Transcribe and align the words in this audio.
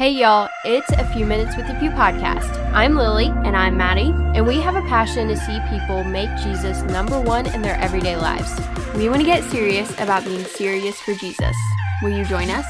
Hey 0.00 0.12
y'all, 0.12 0.48
it's 0.64 0.90
a 0.92 1.04
few 1.12 1.26
minutes 1.26 1.58
with 1.58 1.66
the 1.66 1.74
Few 1.74 1.90
podcast. 1.90 2.48
I'm 2.72 2.94
Lily 2.94 3.26
and 3.44 3.54
I'm 3.54 3.76
Maddie, 3.76 4.14
and 4.34 4.46
we 4.46 4.58
have 4.58 4.74
a 4.74 4.88
passion 4.88 5.28
to 5.28 5.36
see 5.36 5.60
people 5.68 6.04
make 6.04 6.30
Jesus 6.38 6.80
number 6.84 7.20
one 7.20 7.44
in 7.44 7.60
their 7.60 7.76
everyday 7.76 8.16
lives. 8.16 8.50
We 8.96 9.10
want 9.10 9.20
to 9.20 9.26
get 9.26 9.44
serious 9.50 9.90
about 10.00 10.24
being 10.24 10.42
serious 10.46 10.98
for 10.98 11.12
Jesus. 11.12 11.54
Will 12.00 12.16
you 12.16 12.24
join 12.24 12.48
us? 12.48 12.64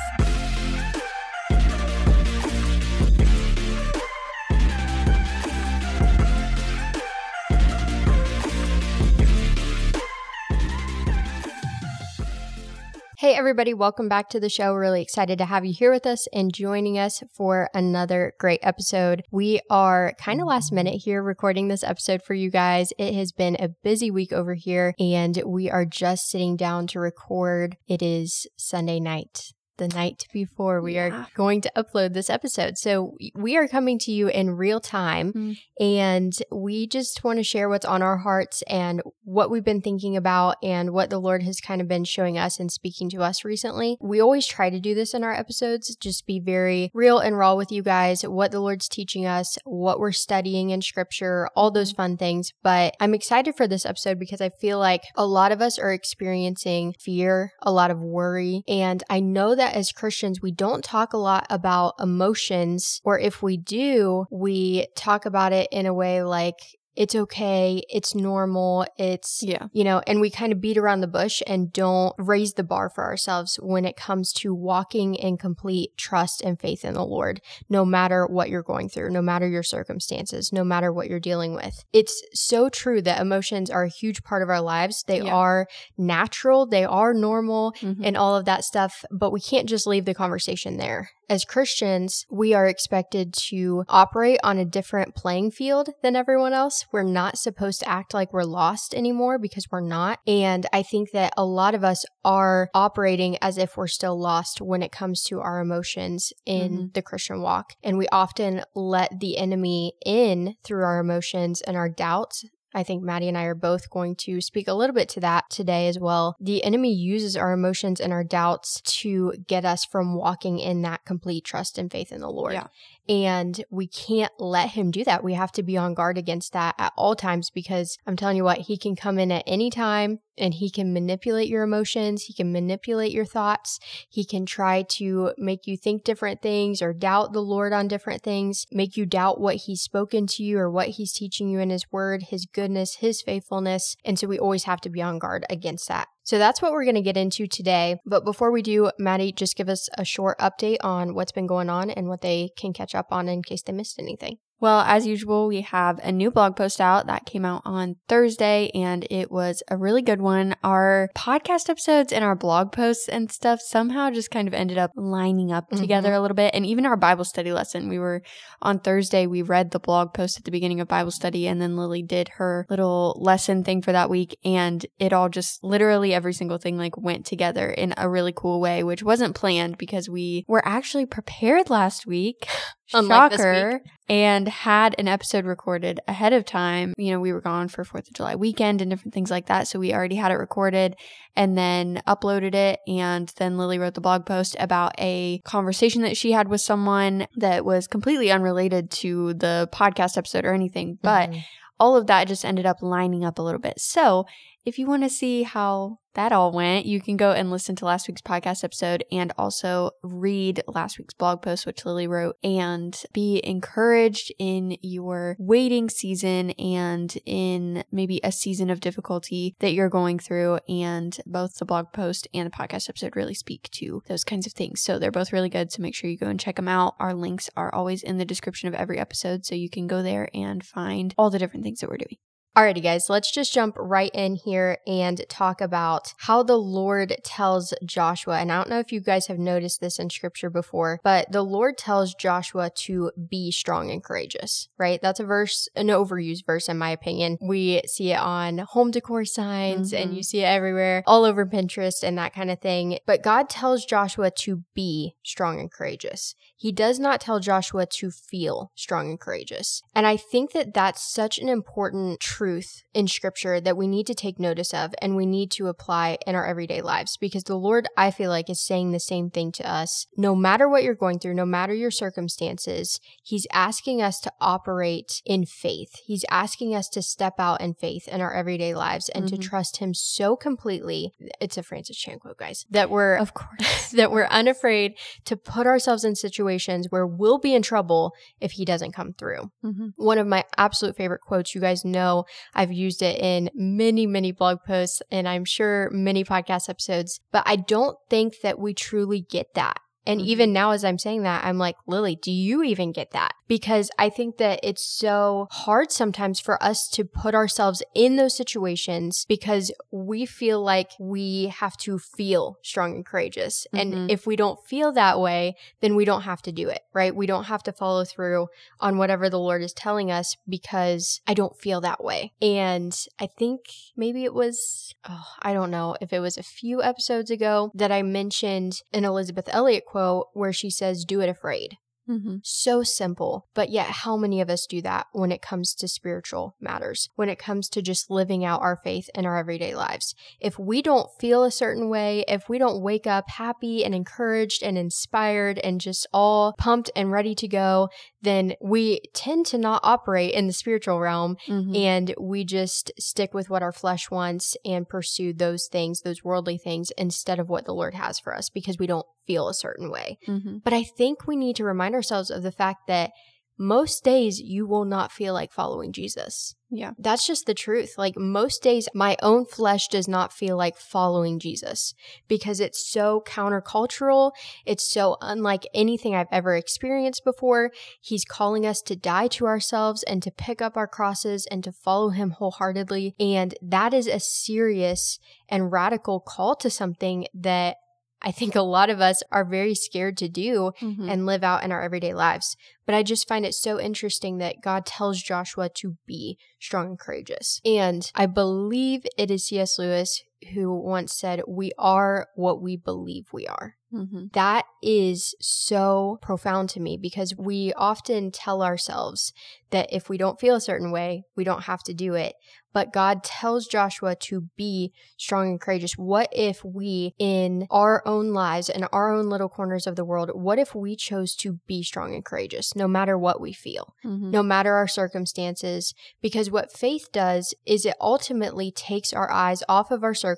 Hey, 13.31 13.37
everybody, 13.37 13.75
welcome 13.75 14.09
back 14.09 14.29
to 14.31 14.41
the 14.41 14.49
show. 14.49 14.73
We're 14.73 14.81
really 14.81 15.03
excited 15.03 15.39
to 15.39 15.45
have 15.45 15.65
you 15.65 15.73
here 15.73 15.93
with 15.93 16.05
us 16.05 16.27
and 16.33 16.53
joining 16.53 16.99
us 16.99 17.23
for 17.33 17.71
another 17.73 18.33
great 18.41 18.59
episode. 18.61 19.23
We 19.30 19.61
are 19.71 20.15
kind 20.19 20.41
of 20.41 20.48
last 20.48 20.73
minute 20.73 21.02
here 21.05 21.23
recording 21.23 21.69
this 21.69 21.85
episode 21.85 22.24
for 22.24 22.35
you 22.35 22.51
guys. 22.51 22.93
It 22.98 23.15
has 23.15 23.30
been 23.30 23.55
a 23.61 23.69
busy 23.85 24.11
week 24.11 24.33
over 24.33 24.55
here, 24.55 24.95
and 24.98 25.41
we 25.47 25.71
are 25.71 25.85
just 25.85 26.29
sitting 26.29 26.57
down 26.57 26.88
to 26.88 26.98
record. 26.98 27.77
It 27.87 28.02
is 28.02 28.48
Sunday 28.57 28.98
night 28.98 29.52
the 29.80 29.88
night 29.88 30.27
before 30.33 30.80
we 30.80 30.95
yeah. 30.95 31.07
are 31.07 31.27
going 31.35 31.60
to 31.62 31.73
upload 31.77 32.12
this 32.12 32.30
episode. 32.30 32.79
So 32.79 33.16
we 33.35 33.57
are 33.57 33.66
coming 33.66 33.99
to 34.01 34.12
you 34.12 34.29
in 34.29 34.51
real 34.51 34.79
time 34.79 35.33
mm. 35.33 35.59
and 35.80 36.33
we 36.52 36.87
just 36.87 37.24
want 37.24 37.38
to 37.38 37.43
share 37.43 37.69
what's 37.69 37.87
on 37.87 38.02
our 38.02 38.19
hearts 38.19 38.62
and 38.69 39.02
what 39.30 39.51
we've 39.51 39.65
been 39.65 39.80
thinking 39.80 40.16
about 40.16 40.57
and 40.62 40.91
what 40.91 41.09
the 41.09 41.19
Lord 41.19 41.45
has 41.45 41.61
kind 41.61 41.80
of 41.80 41.87
been 41.87 42.05
showing 42.05 42.37
us 42.37 42.59
and 42.59 42.71
speaking 42.71 43.09
to 43.11 43.23
us 43.23 43.45
recently. 43.45 43.97
We 44.01 44.21
always 44.21 44.47
try 44.47 44.71
to 44.71 44.80
do 44.80 44.95
this 44.95 45.15
in 45.15 45.23
our 45.23 45.33
episodes, 45.33 45.95
just 45.97 46.27
be 46.27 46.41
very 46.41 46.91
real 46.93 47.21
and 47.21 47.38
raw 47.38 47.55
with 47.55 47.71
you 47.71 47.83
guys, 47.83 48.23
what 48.23 48.51
the 48.51 48.61
Lord's 48.61 48.88
teaching 48.88 49.27
us, 49.27 49.57
what 49.65 50.01
we're 50.01 50.11
studying 50.11 50.71
in 50.71 50.83
scripture, 50.83 51.49
all 51.54 51.71
mm-hmm. 51.71 51.79
those 51.79 51.93
fun 51.93 52.16
things. 52.16 52.52
But 52.65 52.96
I'm 53.01 53.15
excited 53.15 53.54
for 53.57 53.69
this 53.69 53.87
episode 53.87 54.19
because 54.19 54.41
I 54.41 54.51
feel 54.51 54.79
like 54.79 55.02
a 55.16 55.27
lot 55.27 55.52
of 55.52 55.60
us 55.60 55.79
are 55.79 55.93
experiencing 55.93 56.95
fear, 56.99 57.52
a 57.63 57.71
lot 57.71 57.93
of 57.93 58.01
worry, 58.01 58.65
and 58.66 59.02
I 59.09 59.21
know 59.21 59.54
that 59.54 59.74
as 59.74 59.93
Christians, 59.93 60.41
we 60.43 60.51
don't 60.51 60.82
talk 60.82 61.13
a 61.13 61.19
lot 61.19 61.47
about 61.49 61.95
emotions, 62.01 63.01
or 63.04 63.19
if 63.19 63.43
we 63.43 63.57
do, 63.57 64.26
we 64.31 64.88
talk 64.97 65.25
about 65.25 65.53
it 65.53 65.69
in 65.71 65.87
a 65.87 65.94
way 65.94 66.22
like 66.22 66.56
it's 66.97 67.15
okay, 67.15 67.83
it's 67.88 68.15
normal, 68.15 68.84
it's, 68.97 69.43
yeah. 69.43 69.66
you 69.72 69.84
know, 69.84 70.03
and 70.06 70.21
we 70.21 70.31
kind 70.31 70.53
of 70.53 70.60
beat 70.60 70.77
around 70.77 71.00
the 71.00 71.06
bush 71.06 71.43
and 71.47 71.72
don't 71.72 72.15
raise 72.19 72.55
the 72.55 72.65
bar 72.65 72.91
for 72.91 73.05
ourselves 73.05 73.59
when 73.62 73.84
it 73.84 73.97
comes 73.97 74.32
to 74.32 74.55
walking 74.55 75.15
in 75.15 75.37
complete 75.38 75.97
trust 75.97 76.43
and 76.43 76.60
faith 76.60 76.84
in 76.84 76.94
the 76.94 77.05
Lord, 77.05 77.41
no 77.69 77.84
matter 77.84 78.27
what 78.27 78.50
you're 78.50 78.62
going 78.62 78.88
through, 78.88 79.10
no 79.10 79.22
matter 79.22 79.49
your 79.49 79.62
circumstances, 79.62 80.53
no 80.53 80.65
matter 80.65 80.93
what 80.93 81.09
you're 81.09 81.21
dealing 81.21 81.55
with. 81.55 81.84
It's 81.93 82.22
so 82.34 82.69
true 82.69 83.00
that 83.03 83.21
emotions 83.21 83.71
are 83.71 83.84
a 83.84 83.88
huge 83.88 84.22
part 84.22 84.43
of 84.43 84.49
our 84.49 84.60
lives. 84.60 85.04
They 85.06 85.22
yeah. 85.22 85.34
are 85.34 85.69
natural, 85.97 86.66
they 86.66 86.84
are 86.84 87.15
normal, 87.15 87.72
mm-hmm. 87.81 88.04
and 88.04 88.16
all 88.16 88.37
of 88.37 88.44
that 88.47 88.65
stuff, 88.65 89.04
but 89.10 89.31
we 89.32 89.41
can't 89.41 89.69
just 89.69 89.87
leave 89.87 90.04
the 90.04 90.15
conversation 90.15 90.77
there 90.77 91.10
as 91.31 91.44
Christians, 91.44 92.26
we 92.28 92.53
are 92.53 92.66
expected 92.66 93.32
to 93.32 93.84
operate 93.88 94.41
on 94.42 94.59
a 94.59 94.64
different 94.64 95.14
playing 95.14 95.53
field 95.53 95.91
than 96.03 96.16
everyone 96.16 96.53
else. 96.53 96.86
We're 96.92 97.04
not 97.04 97.38
supposed 97.38 97.81
to 97.81 97.88
act 97.88 98.12
like 98.12 98.32
we're 98.32 98.42
lost 98.42 98.94
anymore 98.94 99.38
because 99.38 99.69
we're 99.70 99.81
not. 99.81 100.19
And 100.26 100.66
I 100.72 100.82
think 100.82 101.12
that 101.12 101.32
a 101.36 101.44
lot 101.44 101.76
of 101.76 101.84
us 101.84 102.04
are 102.25 102.69
operating 102.75 103.38
as 103.41 103.58
if 103.58 103.76
we're 103.76 103.86
still 103.86 104.20
lost 104.20 104.60
when 104.60 104.82
it 104.82 104.91
comes 104.91 105.22
to 105.25 105.41
our 105.41 105.60
emotions 105.60 106.32
in 106.44 106.72
mm-hmm. 106.72 106.86
the 106.94 107.03
Christian 107.03 107.41
walk. 107.41 107.75
And 107.84 107.97
we 107.97 108.08
often 108.08 108.62
let 108.75 109.20
the 109.20 109.38
enemy 109.38 109.92
in 110.04 110.56
through 110.64 110.82
our 110.82 110.98
emotions 110.98 111.60
and 111.60 111.76
our 111.76 111.88
doubts 111.88 112.44
I 112.75 112.82
think 112.82 113.03
Maddie 113.03 113.28
and 113.28 113.37
I 113.37 113.44
are 113.44 113.54
both 113.54 113.91
going 113.91 114.16
to 114.16 114.41
speak 114.41 114.69
a 114.69 114.75
little 114.75 114.94
bit 114.94 115.09
to 115.10 115.20
that 115.20 115.50
today 115.50 115.88
as 115.88 115.98
well. 115.98 116.36
The 116.41 116.62
enemy 116.62 116.92
uses 116.92 117.36
our 117.36 117.53
emotions 117.53 118.00
and 118.00 118.12
our 118.12 118.25
doubts 118.25 118.81
to 118.82 119.34
get 119.47 119.64
us 119.64 119.84
from 119.84 120.14
walking 120.14 120.58
in 120.58 120.82
that 120.82 121.04
complete 121.04 121.44
trust 121.44 121.78
and 121.78 121.91
faith 121.91 122.12
in 122.12 122.20
the 122.20 122.31
Lord. 122.31 122.54
Yeah. 122.54 122.69
And 123.08 123.64
we 123.70 123.88
can't 123.88 124.32
let 124.38 124.70
him 124.70 124.92
do 124.92 125.03
that. 125.03 125.25
We 125.25 125.34
have 125.34 125.50
to 125.53 125.64
be 125.64 125.76
on 125.76 125.94
guard 125.94 126.16
against 126.16 126.53
that 126.53 126.76
at 126.78 126.92
all 126.97 127.16
times 127.16 127.50
because 127.50 127.98
I'm 128.06 128.16
telling 128.16 128.36
you 128.36 128.44
what, 128.44 128.58
he 128.58 128.76
can 128.76 128.94
come 128.94 129.19
in 129.19 129.32
at 129.32 129.42
any 129.48 129.69
time 129.69 130.20
and 130.38 130.54
he 130.54 130.70
can 130.70 130.92
manipulate 130.92 131.48
your 131.48 131.64
emotions. 131.64 132.22
He 132.22 132.32
can 132.32 132.52
manipulate 132.52 133.10
your 133.10 133.25
thoughts. 133.25 133.81
He 134.08 134.25
can 134.25 134.47
try 134.47 134.82
to 134.91 135.32
make 135.37 135.66
you 135.66 135.76
think 135.76 136.04
different 136.04 136.41
things 136.41 136.81
or 136.81 136.92
doubt 136.92 137.32
the 137.32 137.42
Lord 137.42 137.72
on 137.72 137.88
different 137.88 138.22
things, 138.22 138.64
make 138.70 138.97
you 138.97 139.06
doubt 139.06 139.41
what 139.41 139.56
he's 139.56 139.82
spoken 139.82 140.26
to 140.28 140.44
you 140.44 140.58
or 140.58 140.70
what 140.70 140.91
he's 140.91 141.12
teaching 141.12 141.48
you 141.48 141.58
in 141.58 141.70
his 141.70 141.91
word, 141.91 142.25
his 142.25 142.47
goodness, 142.60 142.97
his 142.97 143.22
faithfulness. 143.22 143.97
And 144.04 144.19
so 144.19 144.26
we 144.26 144.38
always 144.38 144.65
have 144.65 144.82
to 144.82 144.91
be 144.91 145.00
on 145.00 145.19
guard 145.19 145.47
against 145.48 145.88
that. 145.88 146.09
So 146.25 146.38
that's 146.38 146.60
what 146.60 146.72
we're 146.72 146.84
going 146.84 146.94
to 146.97 147.00
get 147.00 147.16
into 147.16 147.47
today. 147.47 147.97
But 148.04 148.25
before 148.25 148.53
we 148.53 148.60
do, 148.60 148.91
Maddie, 148.98 149.32
just 149.32 149.56
give 149.56 149.71
us 149.71 149.88
a 149.97 150.04
short 150.04 150.38
update 150.38 150.76
on 150.82 151.15
what's 151.15 151.32
been 151.32 151.47
going 151.47 151.70
on 151.70 151.91
and 151.91 152.09
what 152.09 152.20
they 152.20 152.50
can 152.59 152.75
catch 152.75 152.94
up 152.94 153.06
on 153.10 153.28
in 153.28 153.43
case 153.43 153.62
they 153.62 153.72
missed 153.72 153.99
anything. 153.99 154.37
Well, 154.60 154.81
as 154.81 155.06
usual, 155.06 155.47
we 155.47 155.62
have 155.62 155.98
a 156.03 156.12
new 156.12 156.31
blog 156.31 156.54
post 156.54 156.82
out 156.82 157.06
that 157.06 157.25
came 157.25 157.47
out 157.47 157.62
on 157.65 157.97
Thursday 158.09 158.71
and 158.75 159.06
it 159.10 159.31
was 159.32 159.62
a 159.69 159.76
really 159.78 160.03
good 160.03 160.21
one. 160.21 160.54
Our 160.62 161.09
podcast 161.16 161.71
episodes 161.71 162.12
and 162.12 162.22
our 162.22 162.37
blog 162.37 162.70
posts 162.70 163.09
and 163.09 163.32
stuff 163.32 163.60
somehow 163.62 164.10
just 164.10 164.31
kind 164.31 164.47
of 164.47 164.53
ended 164.53 164.76
up 164.76 164.91
lining 164.97 165.50
up 165.50 165.70
mm-hmm. 165.70 165.81
together 165.81 166.12
a 166.12 166.20
little 166.20 166.34
bit. 166.34 166.54
And 166.54 166.66
even 166.66 166.84
our 166.84 166.99
Bible 166.99 167.25
study 167.25 167.53
lesson, 167.53 167.88
we 167.88 167.99
were 167.99 168.22
on 168.60 168.81
Thursday, 168.81 169.26
we 169.26 169.41
read 169.41 169.70
the 169.70 169.81
blog 169.81 170.12
post 170.12 170.37
at 170.37 170.44
the 170.44 170.50
beginning 170.50 170.81
of 170.81 170.88
Bible 170.88 171.10
study 171.10 171.49
and 171.49 171.59
then 171.59 171.78
Lily 171.78 172.03
did 172.03 172.28
her 172.37 172.66
little 172.69 173.16
lesson 173.19 173.65
thing 173.65 173.81
for 173.81 173.93
that 173.93 174.10
week. 174.10 174.37
And 174.44 174.84
it 174.99 175.15
all 175.15 175.31
just 175.31 175.65
literally 175.65 176.12
every 176.12 176.34
single 176.34 176.59
thing 176.59 176.76
like 176.76 176.99
went 176.99 177.25
together 177.25 177.70
in 177.70 177.94
a 177.97 178.10
really 178.10 178.34
cool 178.37 178.60
way, 178.60 178.82
which 178.82 179.03
wasn't 179.03 179.34
planned 179.34 179.78
because 179.78 180.10
we 180.10 180.44
were 180.47 180.62
actually 180.66 181.06
prepared 181.06 181.70
last 181.70 182.06
week. 182.06 182.47
Shocker. 182.90 183.80
And 184.08 184.48
had 184.48 184.96
an 184.98 185.06
episode 185.06 185.44
recorded 185.44 186.00
ahead 186.08 186.32
of 186.32 186.44
time. 186.44 186.94
You 186.98 187.12
know, 187.12 187.20
we 187.20 187.32
were 187.32 187.40
gone 187.40 187.68
for 187.68 187.84
4th 187.84 188.08
of 188.08 188.14
July 188.14 188.34
weekend 188.34 188.82
and 188.82 188.90
different 188.90 189.14
things 189.14 189.30
like 189.30 189.46
that. 189.46 189.68
So 189.68 189.78
we 189.78 189.94
already 189.94 190.16
had 190.16 190.32
it 190.32 190.36
recorded 190.36 190.96
and 191.36 191.56
then 191.56 192.02
uploaded 192.08 192.56
it. 192.56 192.80
And 192.88 193.32
then 193.36 193.56
Lily 193.56 193.78
wrote 193.78 193.94
the 193.94 194.00
blog 194.00 194.26
post 194.26 194.56
about 194.58 194.94
a 194.98 195.40
conversation 195.44 196.02
that 196.02 196.16
she 196.16 196.32
had 196.32 196.48
with 196.48 196.60
someone 196.60 197.28
that 197.36 197.64
was 197.64 197.86
completely 197.86 198.32
unrelated 198.32 198.90
to 198.92 199.34
the 199.34 199.68
podcast 199.72 200.18
episode 200.18 200.44
or 200.44 200.52
anything. 200.52 200.98
But 201.00 201.30
mm-hmm. 201.30 201.40
all 201.78 201.96
of 201.96 202.08
that 202.08 202.26
just 202.26 202.44
ended 202.44 202.66
up 202.66 202.82
lining 202.82 203.24
up 203.24 203.38
a 203.38 203.42
little 203.42 203.60
bit. 203.60 203.78
So 203.78 204.26
if 204.65 204.78
you 204.78 204.87
want 204.87 205.03
to 205.03 205.10
see 205.10 205.43
how 205.43 205.98
that 206.15 206.32
all 206.32 206.50
went, 206.53 206.87
you 206.87 207.00
can 207.00 207.16
go 207.16 207.31
and 207.31 207.50
listen 207.50 207.76
to 207.76 207.84
last 207.84 208.09
week's 208.09 208.21
podcast 208.21 208.65
episode 208.65 209.04
and 209.12 209.32
also 209.38 209.93
read 210.03 210.62
last 210.66 210.98
week's 210.98 211.15
blog 211.15 211.41
post, 211.41 211.66
which 211.66 211.87
Lily 211.87 212.06
wrote, 212.06 212.37
and 212.43 213.00
be 213.12 213.41
encouraged 213.44 214.32
in 214.38 214.76
your 214.82 215.37
waiting 215.38 215.88
season 215.88 216.50
and 216.53 217.16
in 217.25 217.84
maybe 217.93 218.20
a 218.25 218.32
season 218.32 218.70
of 218.70 218.81
difficulty 218.81 219.54
that 219.60 219.72
you're 219.72 219.88
going 219.88 220.19
through. 220.19 220.59
And 220.69 221.16
both 221.26 221.56
the 221.56 221.65
blog 221.65 221.93
post 221.93 222.26
and 222.34 222.47
the 222.47 222.56
podcast 222.56 222.88
episode 222.88 223.16
really 223.16 223.34
speak 223.34 223.70
to 223.72 224.03
those 224.09 224.25
kinds 224.25 224.47
of 224.47 224.53
things. 224.53 224.82
So 224.82 224.99
they're 224.99 225.12
both 225.12 225.32
really 225.32 225.49
good. 225.49 225.70
So 225.70 225.81
make 225.81 225.94
sure 225.94 226.10
you 226.10 226.19
go 226.19 226.26
and 226.26 226.41
check 226.41 226.56
them 226.56 226.69
out. 226.69 226.97
Our 226.99 227.15
links 227.15 227.49
are 227.56 227.72
always 227.72 228.03
in 228.03 228.19
the 228.19 228.25
description 228.25 228.69
of 228.69 228.75
every 228.75 228.99
episode. 228.99 229.47
So 229.47 229.54
you 229.54 229.70
can 229.70 229.87
go 229.87 230.03
there 230.03 230.28
and 230.34 230.65
find 230.65 231.15
all 231.16 231.31
the 231.31 231.38
different 231.38 231.65
things 231.65 231.81
that 231.81 231.88
we're 231.88 231.99
doing. 231.99 232.19
Alrighty, 232.56 232.83
guys, 232.83 233.09
let's 233.09 233.31
just 233.31 233.55
jump 233.55 233.77
right 233.78 234.11
in 234.12 234.34
here 234.34 234.78
and 234.84 235.25
talk 235.28 235.61
about 235.61 236.15
how 236.19 236.43
the 236.43 236.56
Lord 236.56 237.15
tells 237.22 237.72
Joshua. 237.84 238.41
And 238.41 238.50
I 238.50 238.56
don't 238.56 238.69
know 238.69 238.81
if 238.81 238.91
you 238.91 239.00
guys 239.00 239.28
have 239.28 239.38
noticed 239.38 239.81
this 239.81 240.00
in 240.00 240.11
scripture 240.11 240.50
before, 240.50 240.99
but 241.05 241.31
the 241.31 241.44
Lord 241.44 241.78
tells 241.78 242.12
Joshua 242.12 242.69
to 242.78 243.12
be 243.31 243.52
strong 243.52 243.93
and 243.93 244.02
courageous, 244.02 244.69
right? 244.79 244.99
That's 245.00 245.20
a 245.20 245.25
verse, 245.25 245.69
an 245.76 245.87
overused 245.87 246.44
verse, 246.44 246.69
in 246.69 246.76
my 246.76 246.91
opinion. 246.91 247.38
We 247.41 247.82
see 247.87 248.11
it 248.11 248.19
on 248.19 248.58
home 248.58 248.91
decor 248.91 249.25
signs 249.25 249.93
mm-hmm. 249.93 250.03
and 250.03 250.17
you 250.17 250.25
see 250.25 250.41
it 250.41 250.46
everywhere, 250.46 251.05
all 251.06 251.25
over 251.25 251.46
Pinterest 251.46 252.03
and 252.03 252.19
that 252.19 252.35
kind 252.35 252.50
of 252.50 252.61
thing. 252.61 252.99
But 253.06 253.23
God 253.23 253.49
tells 253.49 253.85
Joshua 253.85 254.32
to 254.38 254.64
be 254.75 255.14
strong 255.23 255.61
and 255.61 255.70
courageous. 255.70 256.35
He 256.56 256.73
does 256.73 256.99
not 256.99 257.20
tell 257.20 257.38
Joshua 257.38 257.87
to 257.87 258.11
feel 258.11 258.73
strong 258.75 259.08
and 259.08 259.20
courageous. 259.20 259.82
And 259.94 260.05
I 260.05 260.17
think 260.17 260.50
that 260.50 260.75
that's 260.75 261.00
such 261.00 261.38
an 261.38 261.49
important 261.49 262.19
truth 262.19 262.39
truth 262.40 262.84
in 262.94 263.06
scripture 263.06 263.60
that 263.60 263.76
we 263.76 263.87
need 263.87 264.06
to 264.06 264.14
take 264.14 264.40
notice 264.40 264.72
of 264.72 264.94
and 265.02 265.14
we 265.14 265.26
need 265.26 265.50
to 265.50 265.66
apply 265.66 266.16
in 266.26 266.34
our 266.34 266.46
everyday 266.46 266.81
lives 266.81 267.19
because 267.19 267.44
the 267.44 267.54
Lord, 267.54 267.87
I 267.98 268.10
feel 268.10 268.31
like, 268.31 268.48
is 268.48 268.64
saying 268.64 268.92
the 268.92 268.98
same 268.98 269.28
thing 269.28 269.52
to 269.52 269.70
us. 269.70 270.06
No 270.16 270.34
matter 270.34 270.66
what 270.66 270.82
you're 270.82 270.94
going 270.94 271.19
through, 271.19 271.34
no 271.34 271.44
matter 271.44 271.75
your 271.75 271.90
circumstances, 271.90 272.98
He's 273.22 273.46
asking 273.52 274.00
us 274.00 274.20
to 274.20 274.32
operate 274.40 275.20
in 275.26 275.44
faith. 275.44 276.00
He's 276.06 276.25
asking 276.31 276.75
us 276.75 276.88
to 276.90 277.02
step 277.02 277.34
out 277.38 277.60
in 277.60 277.75
faith 277.75 278.08
in 278.08 278.22
our 278.22 278.32
everyday 278.32 278.75
lives 278.75 279.10
and 279.10 279.26
mm-hmm. 279.26 279.36
to 279.36 279.48
trust 279.48 279.76
Him 279.76 279.93
so 279.93 280.34
completely. 280.34 281.12
It's 281.43 281.58
a 281.58 281.62
Francis 281.62 281.98
Chan 281.98 282.20
quote, 282.20 282.38
guys, 282.38 282.64
that 282.70 282.88
we're, 282.88 283.16
of 283.16 283.34
course, 283.34 283.90
that 283.94 284.10
we're 284.10 284.28
unafraid 284.28 284.94
to 285.26 285.36
put 285.36 285.66
ourselves 285.66 286.04
in 286.04 286.14
situations 286.14 286.86
where 286.88 287.06
we'll 287.06 287.38
be 287.38 287.54
in 287.54 287.60
trouble 287.60 288.14
if 288.40 288.52
He 288.52 288.64
doesn't 288.64 288.93
come 288.93 289.12
through. 289.12 289.50
Mm-hmm. 289.62 289.88
One 289.96 290.16
of 290.16 290.26
my 290.26 290.44
absolute 290.56 290.96
favorite 290.96 291.20
quotes, 291.20 291.54
you 291.54 291.60
guys 291.60 291.84
know 291.84 292.25
I've 292.55 292.73
used 292.73 293.03
it 293.03 293.21
in 293.21 293.50
many, 293.55 294.06
many 294.06 294.32
blog 294.32 294.59
posts 294.67 295.03
and 295.11 295.29
I'm 295.29 295.44
sure 295.44 295.91
many 295.91 296.25
podcast 296.25 296.69
episodes, 296.69 297.21
but 297.32 297.43
I 297.47 297.56
don't 297.56 297.97
think 298.09 298.41
that 298.43 298.59
we 298.59 298.75
truly 298.75 299.21
get 299.21 299.55
that 299.55 299.79
and 300.06 300.20
mm-hmm. 300.20 300.29
even 300.29 300.52
now, 300.52 300.70
as 300.70 300.85
I'm 300.85 300.99
saying 300.99 301.23
that, 301.25 301.44
I'm 301.44 301.58
like, 301.58 301.76
Lily, 301.87 302.17
do 302.17 302.32
you 302.32 302.62
even 302.62 302.93
get 302.93 303.11
that? 303.12 303.32
Because 303.49 303.91
I 303.99 304.08
think 304.08 304.38
that 304.38 304.61
it's 304.62 304.85
so 304.85 305.49
hard 305.50 305.93
sometimes 305.93 306.41
for 306.41 306.62
us 306.62 306.88
to 306.91 307.05
put 307.05 307.35
ourselves 307.35 307.82
in 307.94 308.17
those 308.17 308.37
situations 308.37 309.26
because 309.29 309.73
we 309.91 310.25
feel 310.25 310.62
like 310.62 310.91
we 310.99 311.49
have 311.49 311.76
to 311.79 311.99
feel 311.99 312.58
strong 312.62 312.94
and 312.94 313.05
courageous. 313.06 313.67
Mm-hmm. 313.75 313.93
And 313.93 314.11
if 314.11 314.26
we 314.26 314.37
don't 314.37 314.64
feel 314.64 314.93
that 314.93 315.20
way, 315.20 315.56
then 315.81 315.97
we 315.97 316.05
don't 316.05 316.23
have 316.23 316.43
to 316.43 316.53
do 316.53 316.69
it, 316.69 316.82
right? 316.94 317.14
We 317.14 317.26
don't 317.26 317.44
have 317.44 317.62
to 317.64 317.73
follow 317.73 318.05
through 318.05 318.49
on 318.79 318.99
whatever 318.99 319.29
the 319.29 319.38
Lord 319.38 319.62
is 319.62 319.73
telling 319.73 320.11
us 320.11 320.37
because 320.49 321.20
I 321.26 321.35
don't 321.35 321.58
feel 321.58 321.81
that 321.82 322.03
way. 322.03 322.32
And 322.41 322.96
I 323.19 323.26
think 323.26 323.61
maybe 323.96 324.25
it 324.25 324.35
was, 324.35 324.94
oh, 325.08 325.26
I 325.43 325.53
don't 325.53 325.70
know 325.70 325.96
if 326.00 326.12
it 326.12 326.20
was 326.20 326.38
a 326.38 326.43
few 326.43 326.82
episodes 326.82 327.31
ago 327.31 327.70
that 327.75 327.93
I 327.93 328.03
mentioned 328.03 328.82
an 328.93 329.05
Elisabeth 329.05 329.49
Elliot 329.53 329.85
quote 329.90 330.28
where 330.34 330.52
she 330.52 330.70
says, 330.70 331.04
Do 331.04 331.20
it 331.20 331.28
afraid. 331.28 331.76
Mm-hmm. 332.08 332.37
So 332.42 332.82
simple, 332.82 333.46
but 333.54 333.70
yet 333.70 333.87
how 333.87 334.16
many 334.16 334.40
of 334.40 334.50
us 334.50 334.66
do 334.66 334.82
that 334.82 335.06
when 335.12 335.31
it 335.31 335.42
comes 335.42 335.75
to 335.75 335.87
spiritual 335.87 336.56
matters, 336.60 337.08
when 337.14 337.28
it 337.28 337.38
comes 337.38 337.69
to 337.69 337.82
just 337.82 338.10
living 338.10 338.44
out 338.44 338.62
our 338.62 338.81
faith 338.82 339.08
in 339.14 339.26
our 339.26 339.37
everyday 339.37 339.76
lives? 339.76 340.16
If 340.40 340.58
we 340.58 340.82
don't 340.82 341.08
feel 341.20 341.44
a 341.44 341.52
certain 341.52 341.88
way, 341.88 342.25
if 342.26 342.48
we 342.48 342.58
don't 342.58 342.82
wake 342.82 343.06
up 343.06 343.28
happy 343.28 343.84
and 343.84 343.94
encouraged 343.94 344.62
and 344.64 344.76
inspired 344.76 345.60
and 345.60 345.81
just 345.81 346.06
all 346.12 346.54
pumped 346.58 346.90
and 346.96 347.12
ready 347.12 347.34
to 347.36 347.46
go, 347.46 347.90
then 348.22 348.55
we 348.61 349.00
tend 349.14 349.46
to 349.46 349.58
not 349.58 349.81
operate 349.82 350.34
in 350.34 350.46
the 350.46 350.52
spiritual 350.52 351.00
realm 351.00 351.37
mm-hmm. 351.46 351.75
and 351.75 352.14
we 352.20 352.44
just 352.44 352.93
stick 352.99 353.32
with 353.32 353.49
what 353.49 353.62
our 353.62 353.72
flesh 353.72 354.11
wants 354.11 354.56
and 354.64 354.88
pursue 354.88 355.32
those 355.32 355.69
things, 355.69 356.02
those 356.02 356.22
worldly 356.22 356.58
things, 356.58 356.90
instead 356.99 357.38
of 357.38 357.49
what 357.49 357.64
the 357.64 357.75
Lord 357.75 357.94
has 357.94 358.19
for 358.19 358.34
us 358.34 358.50
because 358.50 358.78
we 358.78 358.87
don't 358.87 359.06
feel 359.26 359.49
a 359.49 359.55
certain 359.55 359.90
way. 359.90 360.19
Mm-hmm. 360.28 360.58
But 360.64 360.72
I 360.72 360.82
think 360.82 361.26
we 361.26 361.37
need 361.37 361.56
to 361.56 361.64
remind 361.64 361.94
ourselves 361.94 362.31
of 362.31 362.43
the 362.43 362.52
fact 362.52 362.87
that 362.88 363.11
most 363.60 364.02
days 364.04 364.40
you 364.40 364.66
will 364.66 364.86
not 364.86 365.12
feel 365.12 365.34
like 365.34 365.52
following 365.52 365.92
Jesus. 365.92 366.54
Yeah. 366.70 366.92
That's 366.98 367.26
just 367.26 367.44
the 367.44 367.52
truth. 367.52 367.98
Like 367.98 368.16
most 368.16 368.62
days, 368.62 368.88
my 368.94 369.18
own 369.22 369.44
flesh 369.44 369.88
does 369.88 370.08
not 370.08 370.32
feel 370.32 370.56
like 370.56 370.78
following 370.78 371.38
Jesus 371.38 371.92
because 372.26 372.58
it's 372.58 372.90
so 372.90 373.22
countercultural. 373.26 374.32
It's 374.64 374.90
so 374.90 375.18
unlike 375.20 375.66
anything 375.74 376.14
I've 376.14 376.26
ever 376.32 376.56
experienced 376.56 377.22
before. 377.22 377.70
He's 378.00 378.24
calling 378.24 378.64
us 378.64 378.80
to 378.82 378.96
die 378.96 379.28
to 379.28 379.46
ourselves 379.46 380.04
and 380.04 380.22
to 380.22 380.30
pick 380.30 380.62
up 380.62 380.78
our 380.78 380.88
crosses 380.88 381.46
and 381.50 381.62
to 381.64 381.72
follow 381.72 382.10
him 382.10 382.30
wholeheartedly. 382.30 383.14
And 383.20 383.54
that 383.60 383.92
is 383.92 384.06
a 384.06 384.20
serious 384.20 385.18
and 385.50 385.70
radical 385.70 386.18
call 386.18 386.54
to 386.56 386.70
something 386.70 387.26
that 387.34 387.76
I 388.22 388.32
think 388.32 388.55
a 388.55 388.62
lot 388.62 388.90
of 388.90 389.00
us 389.00 389.22
are 389.32 389.44
very 389.44 389.75
scared 389.75 390.17
to 390.19 390.28
do 390.28 390.72
mm-hmm. 390.81 391.08
and 391.08 391.26
live 391.26 391.43
out 391.43 391.64
in 391.64 391.72
our 391.72 391.82
everyday 391.82 392.12
lives. 392.12 392.56
But 392.87 392.94
I 392.94 393.02
just 393.02 393.28
find 393.28 393.46
it 393.46 393.55
so 393.55 393.81
interesting 393.81 394.38
that 394.38 394.61
God 394.62 394.84
tells 394.84 395.22
Joshua 395.22 395.69
to 395.76 395.96
be 396.06 396.38
strong 396.58 396.87
and 396.88 396.99
courageous. 396.99 397.61
And 397.64 398.11
I 398.14 398.26
believe 398.26 399.06
it 399.17 399.31
is 399.31 399.46
C.S. 399.46 399.78
Lewis 399.78 400.22
who 400.52 400.75
once 400.75 401.14
said, 401.14 401.42
We 401.46 401.72
are 401.78 402.28
what 402.34 402.62
we 402.62 402.76
believe 402.76 403.28
we 403.32 403.46
are. 403.46 403.76
Mm-hmm. 403.92 404.26
That 404.32 404.66
is 404.82 405.34
so 405.40 406.19
profound 406.22 406.69
to 406.70 406.81
me 406.81 406.96
because 406.96 407.34
we 407.37 407.72
often 407.76 408.31
tell 408.31 408.62
ourselves 408.62 409.32
that 409.70 409.92
if 409.92 410.08
we 410.08 410.16
don't 410.16 410.38
feel 410.38 410.54
a 410.54 410.60
certain 410.60 410.92
way, 410.92 411.25
we 411.37 411.44
don't 411.44 411.64
have 411.64 411.82
to 411.84 411.94
do 411.94 412.14
it. 412.14 412.34
But 412.72 412.92
God 412.92 413.25
tells 413.25 413.66
Joshua 413.66 414.14
to 414.14 414.42
be 414.56 414.92
strong 415.16 415.48
and 415.48 415.60
courageous. 415.60 415.94
What 415.94 416.28
if 416.31 416.64
we, 416.64 417.14
in 417.19 417.66
our 417.69 418.00
own 418.06 418.32
lives 418.32 418.69
and 418.69 418.86
our 418.93 419.12
own 419.12 419.28
little 419.28 419.48
corners 419.48 419.88
of 419.88 419.96
the 419.96 420.04
world, 420.04 420.31
what 420.34 420.58
if 420.60 420.72
we 420.72 420.94
chose 420.94 421.34
to 421.36 421.58
be 421.66 421.82
strong 421.82 422.14
and 422.14 422.25
courageous 422.25 422.76
no 422.76 422.86
matter 422.86 423.19
what 423.19 423.40
we 423.40 423.52
feel, 423.52 423.96
mm-hmm. 424.04 424.31
no 424.31 424.44
matter 424.44 424.75
our 424.75 424.86
circumstances? 424.86 425.94
Because 426.22 426.48
what 426.48 426.70
faith 426.72 427.10
does 427.10 427.54
is 427.66 427.84
it 427.84 427.96
ultimately 428.00 428.70
takes 428.70 429.12
our 429.12 429.31
eyes 429.32 429.64
off 429.69 429.90
of 429.90 430.04
our 430.04 430.14
circumstances, 430.14 430.30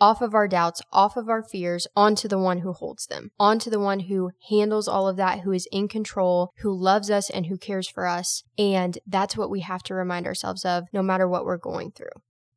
off 0.00 0.22
of 0.22 0.34
our 0.34 0.48
doubts, 0.48 0.82
off 0.92 1.16
of 1.16 1.28
our 1.28 1.42
fears, 1.42 1.86
onto 1.96 2.28
the 2.28 2.38
one 2.38 2.58
who 2.58 2.72
holds 2.72 3.06
them, 3.06 3.30
onto 3.38 3.70
the 3.70 3.80
one 3.80 4.00
who 4.00 4.30
handles 4.48 4.88
all 4.88 5.08
of 5.08 5.16
that, 5.16 5.40
who 5.40 5.52
is 5.52 5.68
in 5.72 5.88
control, 5.88 6.52
who 6.58 6.72
loves 6.72 7.10
us, 7.10 7.30
and 7.30 7.46
who 7.46 7.56
cares 7.56 7.88
for 7.88 8.06
us. 8.06 8.42
And 8.58 8.98
that's 9.06 9.36
what 9.36 9.50
we 9.50 9.60
have 9.60 9.82
to 9.84 9.94
remind 9.94 10.26
ourselves 10.26 10.64
of 10.64 10.84
no 10.92 11.02
matter 11.02 11.28
what 11.28 11.44
we're 11.44 11.56
going 11.56 11.92
through. 11.92 12.08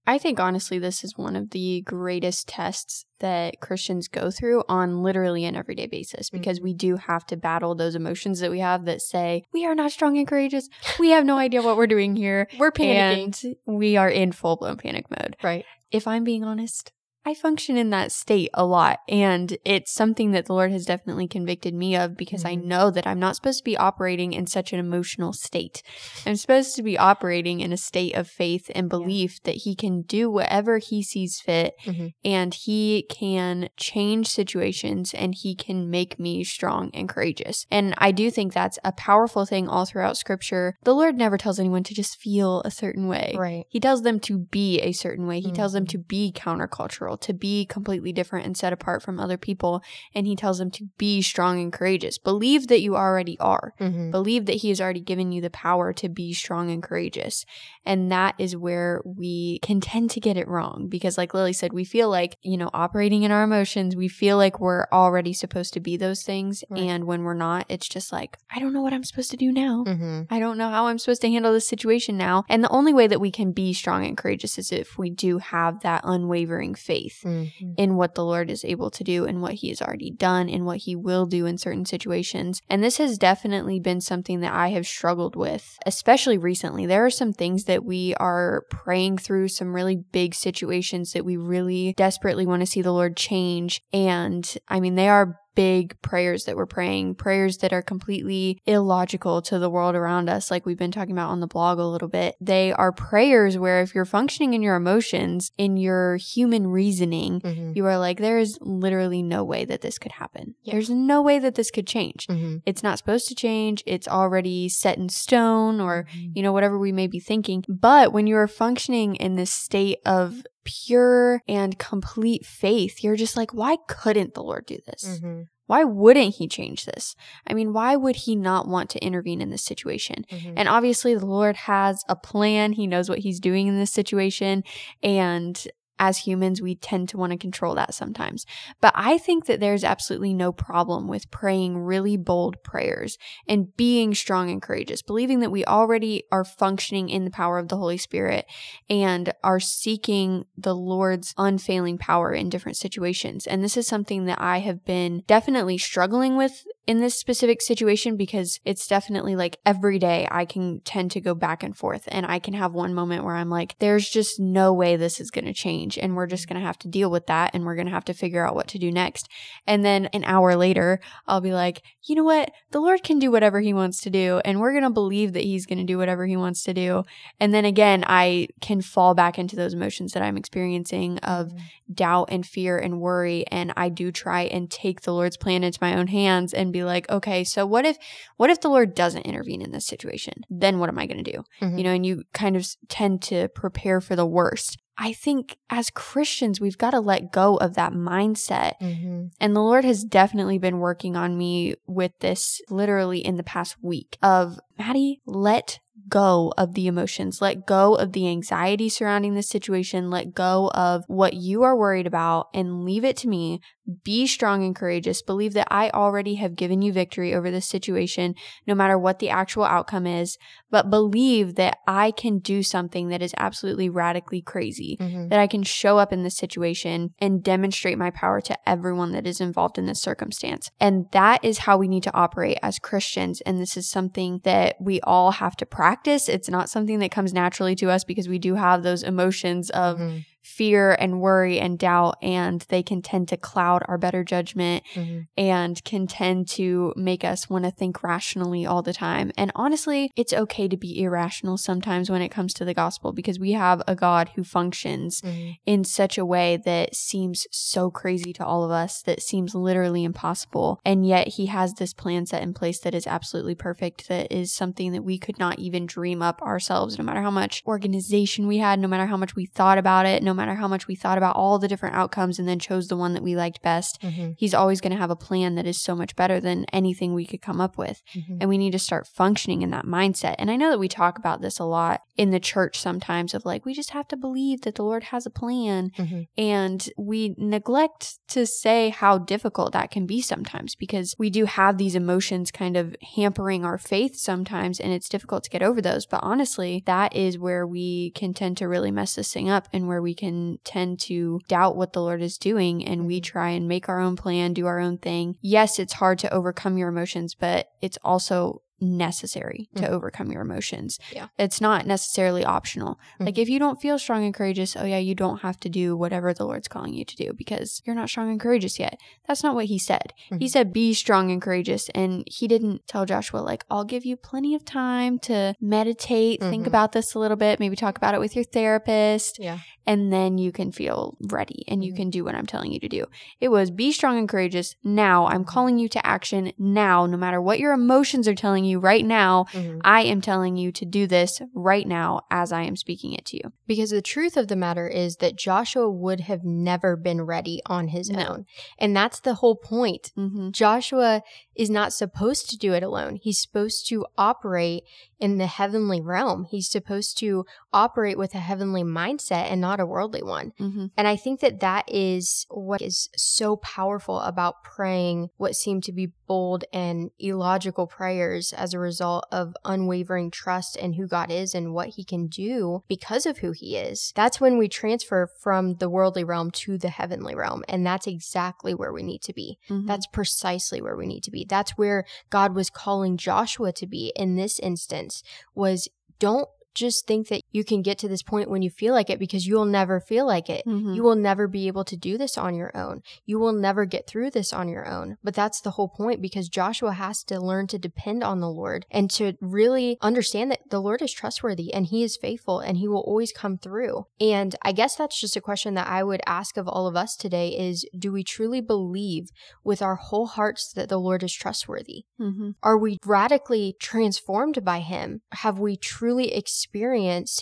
I 0.10 0.18
think 0.18 0.40
honestly, 0.40 0.80
this 0.80 1.04
is 1.04 1.20
one 1.20 1.36
of 1.36 1.52
the 1.52 1.82
greatest 1.82 2.48
tests 2.48 3.06
that 3.20 3.60
Christians 3.60 4.08
go 4.08 4.32
through 4.32 4.64
on 4.68 5.04
literally 5.04 5.46
an 5.46 5.56
everyday 5.56 5.86
basis 5.86 6.32
because 6.32 6.58
mm-hmm. 6.58 6.64
we 6.64 6.74
do 6.74 6.96
have 6.96 7.28
to 7.28 7.38
battle 7.38 7.76
those 7.76 7.94
emotions 7.94 8.40
that 8.40 8.50
we 8.50 8.60
have 8.60 8.86
that 8.86 9.04
say, 9.04 9.44
we 9.54 9.68
are 9.68 9.76
not 9.76 9.92
strong 9.92 10.18
and 10.18 10.28
courageous. 10.28 10.68
We 10.98 11.12
have 11.12 11.26
no 11.26 11.38
idea 11.38 11.62
what 11.62 11.78
we're 11.78 11.86
doing 11.86 12.16
here. 12.16 12.48
We're 12.58 12.72
panicking. 12.72 13.56
We 13.68 13.98
are 13.98 14.10
in 14.10 14.32
full 14.32 14.56
blown 14.56 14.78
panic 14.78 15.06
mode. 15.12 15.36
Right. 15.44 15.66
If 15.92 16.08
I'm 16.08 16.24
being 16.24 16.44
honest, 16.44 16.92
I 17.26 17.34
function 17.34 17.78
in 17.78 17.90
that 17.90 18.12
state 18.12 18.50
a 18.54 18.66
lot. 18.66 19.00
And 19.08 19.58
it's 19.66 19.92
something 19.92 20.32
that 20.32 20.46
the 20.46 20.54
Lord 20.54 20.72
has 20.72 20.86
definitely 20.86 21.28
convicted 21.28 21.74
me 21.74 21.96
of 21.96 22.16
because 22.16 22.44
mm-hmm. 22.44 22.62
I 22.62 22.66
know 22.66 22.92
that 22.92 23.06
I'm 23.06 23.20
not 23.20 23.36
supposed 23.36 23.60
to 23.60 23.64
be 23.64 23.78
operating 23.78 24.34
in 24.34 24.48
such 24.48 24.72
an 24.74 24.80
emotional 24.80 25.34
state. 25.34 25.84
I'm 26.26 26.38
supposed 26.38 26.76
to 26.76 26.84
be 26.84 26.98
operating 26.98 27.60
in 27.60 27.74
a 27.74 27.78
state 27.78 28.16
of 28.16 28.28
faith 28.28 28.72
and 28.74 28.90
belief 28.90 29.40
yeah. 29.44 29.52
that 29.52 29.62
He 29.62 29.76
can 29.76 30.04
do 30.04 30.30
whatever 30.30 30.78
He 30.78 31.04
sees 31.04 31.40
fit 31.40 31.76
mm-hmm. 31.86 32.08
and 32.24 32.54
He 32.54 33.06
can 33.10 33.70
change 33.78 34.28
situations 34.28 35.14
and 35.14 35.36
He 35.36 35.56
can 35.56 35.90
make 35.90 36.20
me 36.20 36.44
strong 36.44 36.90
and 36.94 37.10
courageous. 37.10 37.66
And 37.70 37.94
I 37.98 38.12
do 38.12 38.32
think 38.32 38.54
that's 38.54 38.80
a 38.84 38.92
powerful 38.92 39.46
thing 39.46 39.68
all 39.68 39.86
throughout 39.86 40.18
Scripture. 40.18 40.78
The 40.84 40.96
Lord 40.96 41.18
never 41.18 41.38
tells 41.38 41.60
anyone 41.60 41.84
to 41.84 41.94
just 41.94 42.20
feel 42.20 42.62
a 42.64 42.72
certain 42.72 43.08
way. 43.08 43.36
Right. 43.38 43.66
He 43.70 43.80
tells 43.80 44.04
them 44.04 44.20
to 44.22 44.40
be 44.40 44.80
a 44.80 44.94
certain 44.94 45.28
way. 45.28 45.40
He 45.40 45.48
mm-hmm. 45.48 45.56
tells 45.56 45.74
them 45.74 45.86
to 45.88 45.98
be 45.98 46.32
countercultural 46.32 47.09
to 47.18 47.34
be 47.34 47.66
completely 47.66 48.12
different 48.12 48.46
and 48.46 48.56
set 48.56 48.74
apart 48.74 49.02
from 49.02 49.20
other 49.20 49.38
people. 49.38 49.82
And 50.14 50.28
he 50.28 50.36
tells 50.36 50.58
them 50.60 50.72
to 50.72 50.90
be 50.98 51.22
strong 51.22 51.60
and 51.60 51.72
courageous. 51.72 52.18
Believe 52.18 52.68
that 52.68 52.82
you 52.82 52.96
already 52.96 53.38
are. 53.40 53.74
Mm-hmm. 53.80 54.12
Believe 54.12 54.46
that 54.46 54.58
he 54.58 54.70
has 54.70 54.82
already 54.82 55.02
given 55.02 55.32
you 55.32 55.42
the 55.42 55.50
power 55.50 55.94
to 55.94 56.10
be 56.10 56.34
strong 56.34 56.72
and 56.72 56.84
courageous. 56.84 57.46
And 57.86 58.12
that 58.12 58.36
is 58.38 58.56
where 58.56 59.02
we 59.04 59.60
can 59.60 59.82
tend 59.82 60.12
to 60.12 60.20
get 60.20 60.38
it 60.38 60.48
wrong 60.48 60.88
because, 60.90 61.18
like 61.18 61.34
Lily 61.34 61.54
said, 61.54 61.74
we 61.74 61.84
feel 61.84 62.10
like, 62.10 62.38
you 62.42 62.58
know, 62.58 62.70
operating 62.74 63.24
in 63.24 63.32
our 63.32 63.44
emotions, 63.44 63.96
we 63.96 64.08
feel 64.08 64.38
like 64.38 64.60
we're 64.60 64.86
already 64.92 65.34
supposed 65.34 65.74
to 65.74 65.80
be 65.80 65.98
those 65.98 66.24
things. 66.24 66.64
Right. 66.70 66.84
And 66.84 67.06
when 67.06 67.24
we're 67.24 67.34
not, 67.34 67.66
it's 67.70 67.88
just 67.88 68.12
like, 68.12 68.38
I 68.54 68.60
don't 68.60 68.74
know 68.74 68.82
what 68.82 68.94
I'm 68.94 69.04
supposed 69.04 69.32
to 69.32 69.38
do 69.38 69.52
now. 69.52 69.84
Mm-hmm. 69.88 70.22
I 70.30 70.40
don't 70.40 70.58
know 70.58 70.70
how 70.70 70.88
I'm 70.88 71.00
supposed 71.00 71.22
to 71.22 71.30
handle 71.30 71.54
this 71.54 71.68
situation 71.68 72.18
now. 72.18 72.44
And 72.50 72.64
the 72.64 72.70
only 72.70 72.94
way 72.94 73.08
that 73.08 73.22
we 73.22 73.32
can 73.32 73.52
be 73.52 73.74
strong 73.74 74.06
and 74.06 74.18
courageous 74.18 74.58
is 74.58 74.72
if 74.72 74.98
we 74.98 75.10
do 75.10 75.40
have 75.40 75.82
that 75.82 76.02
unwavering 76.04 76.76
faith 76.76 76.99
faith 77.00 77.22
mm-hmm. 77.24 77.74
in 77.78 77.96
what 77.96 78.16
the 78.16 78.26
Lord 78.26 78.50
is 78.50 78.66
able 78.66 78.90
to 78.92 79.04
do 79.04 79.26
and 79.26 79.42
what 79.42 79.54
He 79.54 79.70
has 79.70 79.82
already 79.82 80.12
done 80.12 80.50
and 80.50 80.66
what 80.66 80.78
He 80.78 80.96
will 80.96 81.26
do 81.26 81.46
in 81.46 81.58
certain 81.58 81.86
situations. 81.86 82.62
And 82.70 82.84
this 82.84 82.98
has 82.98 83.18
definitely 83.18 83.80
been 83.80 84.02
something 84.02 84.42
that 84.42 84.54
I 84.54 84.70
have 84.70 84.88
struggled 84.88 85.36
with, 85.36 85.78
especially 85.86 86.38
recently. 86.38 86.86
There 86.86 87.06
are 87.06 87.10
some 87.10 87.34
things 87.34 87.66
that 87.66 87.84
we 87.84 88.14
are 88.16 88.64
praying 88.70 89.20
through, 89.20 89.50
some 89.50 89.76
really 89.76 89.98
big 90.12 90.36
situations 90.36 91.14
that 91.14 91.26
we 91.26 91.38
really 91.38 91.94
desperately 91.98 92.46
want 92.46 92.62
to 92.62 92.66
see 92.66 92.82
the 92.82 92.94
Lord 92.94 93.16
change. 93.16 93.82
And 93.94 94.52
I 94.68 94.80
mean, 94.80 94.96
they 94.96 95.10
are 95.10 95.40
big 95.60 96.02
prayers 96.02 96.46
that 96.46 96.56
we're 96.56 96.66
praying, 96.66 97.14
prayers 97.14 97.58
that 97.58 97.74
are 97.74 97.82
completely 97.82 98.62
illogical 98.66 99.42
to 99.42 99.60
the 99.60 99.70
world 99.70 99.94
around 99.94 100.30
us, 100.30 100.50
like 100.50 100.66
we've 100.66 100.78
been 100.78 100.90
talking 100.90 101.12
about 101.12 101.32
on 101.32 101.42
the 101.42 101.48
blog 101.48 101.80
a 101.80 101.84
little 101.84 102.08
bit. 102.08 102.38
They 102.40 102.72
are 102.72 102.94
prayers 102.94 103.58
where 103.58 103.82
if 103.82 103.94
you're 103.94 104.06
functioning 104.06 104.54
in 104.54 104.62
your 104.62 104.78
emotions, 104.78 105.52
in 105.58 105.76
your 105.76 106.16
human 106.16 106.68
reasoning, 106.68 107.42
mm-hmm. 107.42 107.74
you 107.76 107.86
are 107.88 108.00
like, 108.00 108.20
there 108.20 108.38
is 108.38 108.58
literally 108.62 109.22
no 109.22 109.44
way 109.44 109.66
that 109.66 109.82
this 109.82 110.00
could 110.00 110.14
happen. 110.14 110.56
Yeah. 110.64 110.76
There's 110.76 110.90
no 110.90 111.22
way 111.22 111.40
that 111.40 111.56
this 111.56 111.72
could 111.72 111.86
change. 111.86 112.26
Mm-hmm. 112.28 112.60
It's 112.66 112.82
not 112.82 112.98
supposed 112.98 113.28
to 113.28 113.36
change. 113.36 113.84
It's 113.86 114.08
already 114.08 114.70
set 114.70 114.98
in 114.98 115.10
stone 115.10 115.82
or, 115.82 116.06
mm-hmm. 116.06 116.32
you 116.36 116.42
know, 116.42 116.54
whatever 116.54 116.80
we 116.80 116.94
may 116.94 117.08
be 117.08 117.20
thinking. 117.20 117.66
But 117.68 118.14
when 118.14 118.28
you 118.28 118.38
are 118.38 118.48
functioning 118.48 119.16
in 119.16 119.36
this 119.36 119.52
state 119.52 120.00
of 120.06 120.42
pure 120.70 121.42
and 121.48 121.80
complete 121.80 122.46
faith, 122.46 123.04
you're 123.04 123.16
just 123.16 123.36
like, 123.36 123.54
why 123.54 123.78
couldn't 123.88 124.36
the 124.36 124.44
Lord 124.44 124.66
do 124.66 124.78
this? 124.86 125.04
Mm-hmm. 125.06 125.42
Why 125.66 125.84
wouldn't 125.84 126.36
he 126.36 126.48
change 126.48 126.86
this? 126.86 127.16
I 127.46 127.54
mean, 127.54 127.74
why 127.74 127.96
would 127.96 128.16
he 128.16 128.36
not 128.36 128.68
want 128.68 128.90
to 128.92 129.06
intervene 129.06 129.40
in 129.40 129.52
this 129.52 129.64
situation? 129.64 130.26
Mm-hmm. 130.32 130.54
And 130.58 130.68
obviously, 130.68 131.14
the 131.14 131.28
Lord 131.28 131.56
has 131.56 132.04
a 132.10 132.16
plan. 132.16 132.74
He 132.74 132.88
knows 132.88 133.08
what 133.08 133.20
he's 133.20 133.40
doing 133.40 133.68
in 133.68 133.78
this 133.78 133.92
situation. 133.92 134.64
And 135.04 135.68
as 136.00 136.18
humans, 136.20 136.62
we 136.62 136.76
tend 136.76 137.10
to 137.10 137.18
want 137.18 137.32
to 137.32 137.38
control 137.38 137.76
that 137.76 137.94
sometimes. 137.94 138.46
But 138.82 138.94
I 138.96 139.18
think 139.18 139.46
that 139.46 139.60
there's 139.60 139.84
absolutely 139.84 140.34
no 140.34 140.52
problem 140.52 141.08
with 141.08 141.30
praying 141.30 141.78
really 141.78 142.18
bold 142.18 142.64
prayers 142.64 143.18
and 143.48 143.76
being 143.76 144.16
strong 144.16 144.50
and 144.50 144.62
courageous, 144.62 145.02
believing 145.02 145.42
that 145.42 145.52
we 145.52 145.66
already 145.66 146.24
are 146.32 146.46
functioning 146.46 147.10
in 147.10 147.26
the 147.26 147.32
power 147.32 147.60
of 147.60 147.68
the 147.68 147.78
Holy 147.78 147.98
Spirit 147.98 148.46
and 148.90 149.34
are 149.44 149.60
seeking 149.60 150.46
the 150.58 150.76
Lord's 150.76 151.34
unfailing 151.38 151.98
power 151.98 152.32
in 152.32 152.50
different 152.50 152.78
situations. 152.78 153.46
And 153.46 153.64
this 153.64 153.78
is 153.78 153.88
something 153.88 154.26
that 154.26 154.42
I 154.42 154.60
have 154.60 154.86
been 154.86 155.24
definitely 155.28 155.78
struggling 155.78 156.38
with 156.38 156.64
in 156.88 157.02
this 157.02 157.20
specific 157.20 157.62
situation 157.62 158.18
because 158.18 158.60
it's 158.66 158.88
definitely 158.88 159.36
like 159.36 159.58
every 159.64 160.00
day 160.00 160.28
I 160.32 160.46
can 160.46 160.82
tend 160.82 161.12
to 161.12 161.22
go 161.22 161.36
back 161.36 161.62
and 161.62 161.78
forth 161.78 162.06
and 162.08 162.26
I 162.26 162.40
can 162.40 162.56
have 162.56 162.74
one 162.74 162.96
moment 162.96 163.24
where 163.24 163.36
I'm 163.36 163.50
like, 163.50 163.76
there's 163.78 164.10
just 164.10 164.40
no 164.40 164.74
way 164.74 164.96
this 164.96 165.20
is 165.20 165.30
going 165.30 165.46
to 165.46 165.54
change. 165.54 166.00
And 166.00 166.16
we're 166.16 166.26
just 166.26 166.48
going 166.48 166.60
to 166.60 166.66
have 166.66 166.80
to 166.80 166.88
deal 166.88 167.12
with 167.12 167.28
that 167.28 167.52
and 167.54 167.64
we're 167.64 167.76
going 167.76 167.86
to 167.86 167.94
have 167.94 168.06
to 168.06 168.14
figure 168.14 168.46
out 168.46 168.56
what 168.56 168.68
to 168.70 168.80
do 168.80 168.92
next. 168.92 169.30
And 169.68 169.86
then 169.86 170.08
an 170.14 170.24
hour 170.24 170.56
later, 170.56 171.00
I'll 171.28 171.42
be 171.42 171.54
like, 171.54 171.84
you 172.08 172.16
know 172.16 172.24
what? 172.24 172.52
The 172.72 172.80
Lord 172.80 173.04
can 173.04 173.20
do 173.20 173.30
whatever 173.30 173.60
he 173.60 173.74
wants 173.74 174.02
to 174.02 174.10
do. 174.10 174.42
And 174.44 174.60
we're 174.60 174.72
going 174.72 174.84
to 174.84 174.90
believe 174.90 175.34
that 175.34 175.44
he's 175.44 175.68
going 175.68 175.78
to 175.78 175.84
do 175.84 176.00
whatever 176.00 176.26
he 176.26 176.38
wants 176.38 176.64
to 176.64 176.74
do. 176.74 177.04
And 177.40 177.54
then 177.54 177.66
again, 177.66 178.04
I 178.08 178.48
can 178.62 178.82
fall 178.82 179.14
back 179.14 179.38
into 179.38 179.56
those 179.56 179.76
emotions 179.76 180.14
that 180.14 180.24
I'm 180.24 180.38
experiencing 180.38 181.20
of 181.20 181.50
mm-hmm. 181.50 181.94
doubt 181.94 182.30
and 182.32 182.44
fear 182.44 182.80
and 182.80 183.00
worry. 183.00 183.46
And 183.52 183.74
I 183.78 183.90
do 183.90 184.12
try 184.12 184.44
and 184.44 184.72
take 184.72 185.02
the 185.02 185.14
Lord's 185.14 185.38
plan 185.38 185.64
into 185.64 185.78
my 185.82 185.96
own 185.96 186.08
hands 186.08 186.52
and 186.52 186.69
be 186.72 186.80
be 186.80 186.84
like, 186.86 187.10
okay, 187.10 187.44
so 187.44 187.66
what 187.66 187.86
if 187.86 187.98
what 188.38 188.50
if 188.50 188.62
the 188.62 188.70
Lord 188.70 188.96
doesn't 188.96 189.26
intervene 189.26 189.62
in 189.62 189.72
this 189.72 189.86
situation? 189.86 190.44
Then 190.50 190.80
what 190.80 190.90
am 190.90 191.00
I 191.00 191.06
going 191.06 191.24
to 191.24 191.32
do? 191.32 191.44
Mm-hmm. 191.62 191.78
You 191.78 191.84
know, 191.84 191.92
and 191.92 192.06
you 192.06 192.24
kind 192.34 192.56
of 192.56 192.68
tend 192.88 193.22
to 193.24 193.50
prepare 193.50 194.02
for 194.02 194.16
the 194.16 194.26
worst. 194.26 194.78
I 194.98 195.14
think 195.14 195.58
as 195.70 195.90
Christians, 195.90 196.60
we've 196.60 196.78
got 196.78 196.92
to 196.92 197.00
let 197.00 197.32
go 197.32 197.56
of 197.56 197.76
that 197.76 197.94
mindset. 197.94 198.74
Mm-hmm. 198.82 199.28
And 199.40 199.56
the 199.56 199.62
Lord 199.62 199.86
has 199.86 200.04
definitely 200.04 200.58
been 200.58 200.80
working 200.80 201.16
on 201.16 201.38
me 201.38 201.76
with 201.88 202.12
this 202.20 202.62
literally 202.70 203.20
in 203.26 203.38
the 203.38 203.44
past 203.44 203.78
week 203.82 204.18
of 204.22 204.60
Maddie, 204.78 205.22
let 205.26 205.80
go 206.10 206.54
of 206.58 206.74
the 206.74 206.88
emotions, 206.88 207.42
let 207.42 207.66
go 207.66 207.96
of 207.96 208.14
the 208.14 208.28
anxiety 208.28 208.90
surrounding 208.90 209.36
the 209.36 209.44
situation, 209.44 210.10
let 210.10 210.34
go 210.34 210.70
of 210.74 211.04
what 211.08 211.34
you 211.34 211.64
are 211.64 211.78
worried 211.78 212.08
about 212.08 212.48
and 212.54 212.84
leave 212.84 213.06
it 213.06 213.16
to 213.18 213.28
me. 213.28 213.62
Be 214.04 214.28
strong 214.28 214.64
and 214.64 214.76
courageous. 214.76 215.22
Believe 215.22 215.54
that 215.54 215.68
I 215.72 215.90
already 215.90 216.36
have 216.36 216.56
given 216.56 216.82
you 216.82 216.92
victory 216.92 217.34
over 217.34 217.50
this 217.50 217.68
situation, 217.68 218.36
no 218.68 218.76
matter 218.76 218.98
what 218.98 219.20
the 219.20 219.30
actual 219.30 219.64
outcome 219.64 220.06
is. 220.06 220.38
But 220.70 220.90
believe 220.90 221.56
that 221.56 221.78
I 221.88 222.12
can 222.12 222.40
do 222.40 222.62
something 222.62 223.10
that 223.10 223.22
is 223.22 223.34
absolutely 223.38 223.90
radically 223.90 224.42
crazy, 224.42 224.98
mm-hmm. 225.00 225.30
that 225.30 225.40
I 225.40 225.48
can 225.48 225.64
show 225.64 225.98
up 225.98 226.14
in 226.14 226.24
this 226.24 226.38
situation 226.38 227.14
and 227.20 227.44
demonstrate 227.44 227.98
my 227.98 228.12
power 228.12 228.42
to 228.42 228.70
everyone 228.70 229.12
that 229.14 229.26
is 229.26 229.42
involved 229.42 229.78
in 229.78 229.86
this 229.86 230.02
circumstance. 230.02 230.70
And 230.80 231.06
that 231.12 231.44
is 231.44 231.60
how 231.60 231.78
we 231.78 231.88
need 231.88 232.04
to 232.04 232.14
operate 232.14 232.60
as 232.62 232.80
Christians. 232.80 233.42
And 233.42 233.60
this 233.60 233.76
is 233.76 233.90
something 233.90 234.42
that 234.44 234.76
we 234.80 235.02
all 235.02 235.32
have 235.32 235.56
to 235.58 235.66
practice. 235.66 236.30
It's 236.30 236.50
not 236.50 236.70
something 236.70 237.00
that 237.00 237.12
comes 237.12 237.34
naturally 237.34 237.76
to 237.76 237.90
us 237.90 238.04
because 238.04 238.30
we 238.30 238.40
do 238.40 238.56
have 238.56 238.84
those 238.84 239.04
emotions 239.04 239.70
of 239.72 239.98
mm-hmm 239.98 240.20
fear 240.42 240.96
and 241.00 241.22
worry 241.22 241.60
and 241.60 241.78
doubt, 241.78 242.16
and 242.22 242.66
they 242.70 242.84
can 242.84 243.02
tend 243.02 243.28
to 243.30 243.38
cloud 243.38 243.84
our 243.88 243.98
better 243.98 244.24
judgment 244.24 244.84
mm-hmm. 244.94 245.22
and 245.38 245.84
can 245.84 246.08
tend 246.08 246.48
to 246.48 246.94
make 246.96 247.24
us 247.24 247.50
want 247.50 247.66
to 247.66 247.72
think 247.72 248.04
rationally 248.04 248.66
all 248.66 248.82
the 248.82 248.94
time. 248.94 249.32
And 249.38 249.52
honestly, 249.56 250.12
it's 250.16 250.34
okay 250.34 250.68
to 250.68 250.78
be 250.78 251.02
irrational 251.02 251.58
sometimes 251.58 252.10
when 252.10 252.22
it 252.22 252.30
comes 252.30 252.54
to 252.56 252.66
the 252.66 252.74
gospel 252.74 253.12
because 253.12 253.40
we 253.40 253.54
have 253.54 253.82
a 253.88 253.96
God 253.96 254.32
who 254.36 254.44
functions 254.44 255.22
mm-hmm. 255.22 255.52
in 255.66 255.84
such 255.84 256.18
a 256.18 256.26
way 256.26 256.58
that 256.66 256.96
seems 256.96 257.48
so 257.52 257.90
crazy 257.90 258.34
to 258.34 258.46
all 258.46 258.64
of 258.64 258.72
us, 258.72 259.02
that 259.04 259.22
seems 259.22 259.56
literally 259.56 260.04
impossible. 260.04 260.80
And 260.86 261.06
yet 261.06 261.30
he 261.30 261.48
has 261.48 261.74
this 261.74 261.94
plan 261.94 262.26
set 262.26 262.44
in 262.44 262.54
place 262.54 262.80
that 262.80 262.96
is 262.96 263.08
absolutely 263.08 263.56
perfect, 263.56 264.08
that 264.08 264.32
is 264.32 264.52
something 264.54 264.92
that 264.94 265.04
we 265.04 265.18
could 265.18 265.40
not 265.40 265.60
even 265.60 265.86
dream 265.86 266.22
up 266.22 266.42
ourselves, 266.42 266.98
no 266.98 267.04
matter 267.04 267.22
how 267.22 267.32
much 267.32 267.64
organization 267.66 268.48
we 268.48 268.58
had, 268.58 268.80
no 268.80 268.88
matter 268.88 269.06
how 269.06 269.18
much 269.18 269.36
we 269.36 269.46
thought 269.46 269.78
about 269.78 270.06
it, 270.06 270.24
no 270.30 270.34
matter 270.36 270.54
how 270.54 270.68
much 270.68 270.86
we 270.86 270.94
thought 270.94 271.18
about 271.18 271.36
all 271.36 271.58
the 271.58 271.68
different 271.68 271.96
outcomes 271.96 272.38
and 272.38 272.48
then 272.48 272.60
chose 272.60 272.88
the 272.88 272.96
one 272.96 273.14
that 273.16 273.24
we 273.24 273.36
liked 273.36 273.64
best, 273.64 274.00
mm-hmm. 274.00 274.34
he's 274.38 274.54
always 274.54 274.80
going 274.80 274.92
to 274.92 274.98
have 274.98 275.10
a 275.10 275.16
plan 275.16 275.56
that 275.56 275.66
is 275.66 275.82
so 275.82 275.96
much 275.96 276.16
better 276.16 276.40
than 276.40 276.66
anything 276.66 277.16
we 277.16 277.26
could 277.26 277.42
come 277.42 277.60
up 277.60 277.80
with. 277.80 278.04
Mm-hmm. 278.14 278.38
And 278.40 278.48
we 278.48 278.60
need 278.60 278.74
to 278.74 278.80
start 278.80 279.08
functioning 279.08 279.64
in 279.64 279.72
that 279.72 279.86
mindset. 279.86 280.36
And 280.38 280.52
I 280.52 280.56
know 280.56 280.70
that 280.70 280.78
we 280.78 280.88
talk 280.88 281.18
about 281.18 281.42
this 281.42 281.58
a 281.58 281.64
lot 281.64 282.02
in 282.16 282.30
the 282.30 282.40
church 282.40 282.80
sometimes 282.80 283.34
of 283.34 283.44
like, 283.44 283.66
we 283.66 283.74
just 283.74 283.90
have 283.90 284.08
to 284.10 284.18
believe 284.18 284.62
that 284.62 284.76
the 284.76 284.84
Lord 284.84 285.06
has 285.06 285.26
a 285.26 285.32
plan. 285.32 285.90
Mm-hmm. 285.98 286.22
And 286.38 286.88
we 286.96 287.34
neglect 287.40 288.20
to 288.28 288.46
say 288.46 288.90
how 288.90 289.18
difficult 289.18 289.74
that 289.74 289.90
can 289.90 290.06
be 290.06 290.22
sometimes 290.22 290.76
because 290.76 291.16
we 291.18 291.32
do 291.32 291.46
have 291.46 291.80
these 291.80 291.96
emotions 291.96 292.52
kind 292.52 292.78
of 292.78 292.96
hampering 293.16 293.66
our 293.66 293.80
faith 293.80 294.16
sometimes 294.16 294.80
and 294.80 294.94
it's 294.94 295.10
difficult 295.10 295.44
to 295.46 295.50
get 295.50 295.64
over 295.64 295.82
those. 295.82 296.06
But 296.06 296.20
honestly, 296.22 296.84
that 296.86 297.16
is 297.16 297.40
where 297.40 297.66
we 297.66 298.12
can 298.12 298.36
tend 298.36 298.58
to 298.58 298.68
really 298.68 298.92
mess 298.92 299.16
this 299.16 299.34
thing 299.34 299.50
up 299.50 299.68
and 299.74 299.88
where 299.88 300.04
we 300.04 300.14
can 300.20 300.60
tend 300.66 301.00
to 301.00 301.40
doubt 301.48 301.78
what 301.78 301.94
the 301.94 302.02
Lord 302.02 302.22
is 302.22 302.38
doing 302.38 302.86
and 302.86 303.08
we 303.08 303.22
mm-hmm. 303.22 303.32
try 303.32 303.50
and 303.52 303.68
make 303.68 303.88
our 303.88 304.02
own 304.02 304.18
plan, 304.18 304.54
do 304.54 304.68
our 304.68 304.80
own 304.80 304.98
thing. 304.98 305.38
Yes, 305.42 305.80
it's 305.80 305.94
hard 305.94 306.20
to 306.20 306.34
overcome 306.34 306.78
your 306.78 306.90
emotions, 306.90 307.36
but 307.36 307.70
it's 307.82 307.98
also 308.04 308.62
necessary 308.82 309.70
to 309.76 309.84
mm. 309.84 309.90
overcome 309.90 310.32
your 310.32 310.42
emotions. 310.42 311.00
Yeah. 311.12 311.28
It's 311.38 311.62
not 311.62 311.86
necessarily 311.86 312.44
optional. 312.44 313.00
Mm. 313.20 313.28
Like 313.28 313.38
if 313.38 313.50
you 313.50 313.60
don't 313.60 313.82
feel 313.82 314.00
strong 314.00 314.24
and 314.24 314.34
courageous, 314.34 314.76
oh 314.76 314.86
yeah, 314.86 314.98
you 314.98 315.16
don't 315.16 315.42
have 315.42 315.60
to 315.62 315.70
do 315.70 315.96
whatever 315.96 316.34
the 316.34 316.46
Lord's 316.46 316.68
calling 316.68 316.94
you 316.94 317.06
to 317.06 317.16
do 317.16 317.34
because 317.34 317.82
you're 317.86 317.96
not 317.96 318.10
strong 318.10 318.30
and 318.30 318.40
courageous 318.40 318.80
yet. 318.80 319.00
That's 319.28 319.44
not 319.44 319.56
what 319.56 319.66
he 319.66 319.80
said. 319.80 320.14
Mm. 320.32 320.42
He 320.42 320.48
said 320.48 320.74
be 320.74 320.94
strong 320.94 321.32
and 321.32 321.42
courageous 321.42 321.90
and 321.96 322.24
he 322.28 322.48
didn't 322.48 322.88
tell 322.88 323.06
Joshua 323.06 323.40
like 323.40 323.66
I'll 323.70 323.86
give 323.86 324.06
you 324.06 324.16
plenty 324.16 324.56
of 324.56 324.66
time 324.66 325.20
to 325.20 325.56
meditate, 325.62 326.40
mm-hmm. 326.40 326.50
think 326.50 326.68
about 326.68 326.92
this 326.92 327.16
a 327.16 327.20
little 327.20 327.38
bit, 327.38 327.60
maybe 327.60 327.76
talk 327.76 327.98
about 327.98 328.14
it 328.14 328.20
with 328.20 328.36
your 328.36 328.46
therapist. 328.46 329.40
Yeah. 329.40 329.60
And 329.86 330.14
then 330.14 330.38
you 330.38 330.52
can 330.52 330.72
feel 330.72 331.18
ready 331.20 331.64
and 331.68 331.84
you 331.84 331.92
mm-hmm. 331.92 331.98
can 331.98 332.10
do 332.12 332.24
what 332.24 332.36
I'm 332.36 332.46
telling 332.46 332.72
you 332.72 332.80
to 332.80 332.90
do. 332.90 333.06
It 333.40 333.50
was 333.50 333.72
be 333.72 333.92
strong 333.92 334.18
and 334.18 334.30
courageous. 334.30 334.76
Now 334.84 335.28
I'm 335.28 335.42
mm-hmm. 335.42 335.50
calling 335.50 335.80
you 335.80 335.90
to 335.90 336.06
action 336.06 336.52
now 336.58 337.06
no 337.06 337.18
matter 337.18 337.42
what 337.42 337.60
your 337.60 337.74
emotions 337.74 338.28
are 338.28 338.36
telling 338.36 338.66
you 338.66 338.69
you 338.70 338.80
right 338.80 339.06
now. 339.06 339.46
Mm-hmm. 339.52 339.80
I 339.84 340.04
am 340.04 340.22
telling 340.22 340.56
you 340.56 340.72
to 340.72 340.86
do 340.86 341.08
this 341.08 341.42
right 341.54 341.88
now 341.88 342.22
as 342.32 342.52
I 342.52 342.64
am 342.64 342.76
speaking 342.76 343.14
it 343.14 343.26
to 343.26 343.38
you. 343.38 343.52
Because 343.68 343.90
the 343.90 344.02
truth 344.02 344.38
of 344.38 344.48
the 344.48 344.56
matter 344.56 344.88
is 344.88 345.18
that 345.18 345.38
Joshua 345.38 345.90
would 345.90 346.22
have 346.22 346.44
never 346.44 346.96
been 346.96 347.22
ready 347.24 347.62
on 347.66 347.90
his 347.90 348.10
no. 348.10 348.26
own. 348.26 348.46
And 348.78 348.96
that's 348.96 349.20
the 349.20 349.36
whole 349.36 349.56
point. 349.56 350.12
Mm-hmm. 350.18 350.52
Joshua 350.52 351.22
is 351.56 351.70
not 351.70 351.92
supposed 351.92 352.50
to 352.50 352.58
do 352.58 352.74
it 352.74 352.84
alone. 352.84 353.18
He's 353.22 353.42
supposed 353.42 353.88
to 353.90 354.06
operate 354.18 354.84
in 355.20 355.38
the 355.38 355.48
heavenly 355.48 356.00
realm. 356.00 356.46
He's 356.50 356.70
supposed 356.70 357.18
to 357.20 357.46
operate 357.74 358.18
with 358.18 358.34
a 358.34 358.40
heavenly 358.40 358.84
mindset 358.84 359.52
and 359.52 359.60
not 359.60 359.80
a 359.80 359.86
worldly 359.86 360.24
one. 360.24 360.54
Mm-hmm. 360.60 360.86
And 360.96 361.08
I 361.08 361.16
think 361.16 361.42
that 361.42 361.60
that 361.60 361.84
is 361.88 362.46
what 362.50 362.82
is 362.82 363.10
so 363.16 363.58
powerful 363.58 364.20
about 364.22 364.64
praying 364.64 365.30
what 365.38 365.56
seem 365.56 365.82
to 365.82 365.92
be 365.92 366.14
bold 366.30 366.64
and 366.72 367.10
illogical 367.18 367.88
prayers 367.88 368.54
as 368.54 368.72
a 368.72 368.80
result 368.80 369.26
of 369.32 369.56
unwavering 369.66 370.30
trust 370.30 370.78
in 370.78 370.94
who 370.94 371.08
God 371.08 371.32
is 371.32 371.56
and 371.56 371.74
what 371.74 371.90
he 371.90 372.04
can 372.04 372.28
do 372.28 372.84
because 372.88 373.26
of 373.26 373.40
who 373.40 373.52
he 373.52 373.76
is. 373.76 374.14
That's 374.16 374.40
when 374.40 374.60
we 374.60 374.70
transfer 374.70 375.28
from 375.42 375.78
the 375.78 375.90
worldly 375.90 376.24
realm 376.24 376.52
to 376.52 376.78
the 376.78 376.90
heavenly 376.90 377.34
realm. 377.34 377.64
And 377.68 377.84
that's 377.84 378.06
exactly 378.06 378.76
where 378.76 378.94
we 378.94 379.02
need 379.02 379.24
to 379.24 379.34
be. 379.34 379.58
Mm-hmm. 379.70 379.88
That's 379.88 380.06
precisely 380.06 380.84
where 380.84 380.96
we 380.96 381.08
need 381.08 381.24
to 381.24 381.32
be. 381.32 381.48
That's 381.50 381.72
where 381.72 382.06
God 382.30 382.54
was 382.54 382.70
calling 382.70 383.18
Joshua 383.18 383.74
to 383.74 383.88
be 383.88 384.14
in 384.16 384.36
this 384.36 384.60
instance 384.60 385.24
was 385.56 385.88
don't 386.20 386.48
just 386.74 387.08
think 387.08 387.28
that 387.30 387.42
you 387.52 387.64
can 387.64 387.82
get 387.82 387.98
to 388.00 388.08
this 388.08 388.22
point 388.24 388.50
when 388.50 388.62
you 388.62 388.70
feel 388.70 388.94
like 388.94 389.10
it 389.10 389.20
because 389.20 389.48
you'll 389.48 389.66
never 389.66 390.00
feel 390.00 390.26
like 390.26 390.50
it. 390.50 390.64
Mhm. 390.66 390.96
You 390.96 391.04
will 391.04 391.16
never 391.16 391.48
be 391.48 391.68
able 391.68 391.84
to 391.86 391.98
do 391.98 392.18
this 392.18 392.38
on 392.38 392.56
your 392.56 392.76
own. 392.78 393.02
You 393.26 393.40
will 393.40 393.54
never 393.54 393.86
get 393.86 394.08
through 394.08 394.32
this 394.32 394.54
on 394.54 394.70
your 394.70 394.88
own. 394.88 395.18
But 395.24 395.34
that's 395.34 395.62
the 395.62 395.72
whole 395.72 395.90
point 395.90 396.22
because 396.22 396.48
Joshua 396.50 396.94
has 396.94 397.24
to 397.26 397.40
learn 397.40 397.68
to 397.68 397.80
depend 397.80 398.24
on 398.24 398.40
the 398.40 398.50
Lord 398.50 398.86
and 398.92 399.10
to 399.12 399.34
really 399.42 399.98
understand 400.02 400.52
that 400.52 400.70
the 400.70 400.80
Lord 400.82 401.02
is 401.02 401.12
trustworthy 401.12 401.74
and 401.74 401.88
he 401.88 402.04
is 402.04 402.18
faithful 402.18 402.60
and 402.60 402.78
he 402.78 402.88
will 402.88 403.02
always 403.02 403.32
come 403.32 403.58
through. 403.58 404.06
And 404.22 404.56
I 404.62 404.72
guess 404.72 404.96
that's 404.96 405.20
just 405.20 405.36
a 405.36 405.42
question 405.42 405.74
that 405.74 405.88
I 405.88 406.04
would 406.04 406.22
ask 406.26 406.56
of 406.58 406.68
all 406.68 406.88
of 406.88 406.96
us 406.96 407.16
today 407.16 407.50
is 407.50 407.86
do 407.98 408.12
we 408.12 408.24
truly 408.24 408.62
believe 408.62 409.30
with 409.64 409.82
our 409.82 409.96
whole 409.96 410.28
hearts 410.28 410.72
that 410.74 410.90
the 410.90 411.00
Lord 411.00 411.24
is 411.24 411.34
trustworthy? 411.34 412.04
Mhm. 412.20 412.56
Are 412.64 412.78
we 412.78 412.98
radically 413.06 413.76
transformed 413.80 414.64
by 414.64 414.80
him? 414.80 415.22
Have 415.32 415.60
we 415.60 415.76
truly 415.76 416.34
experienced 416.34 416.59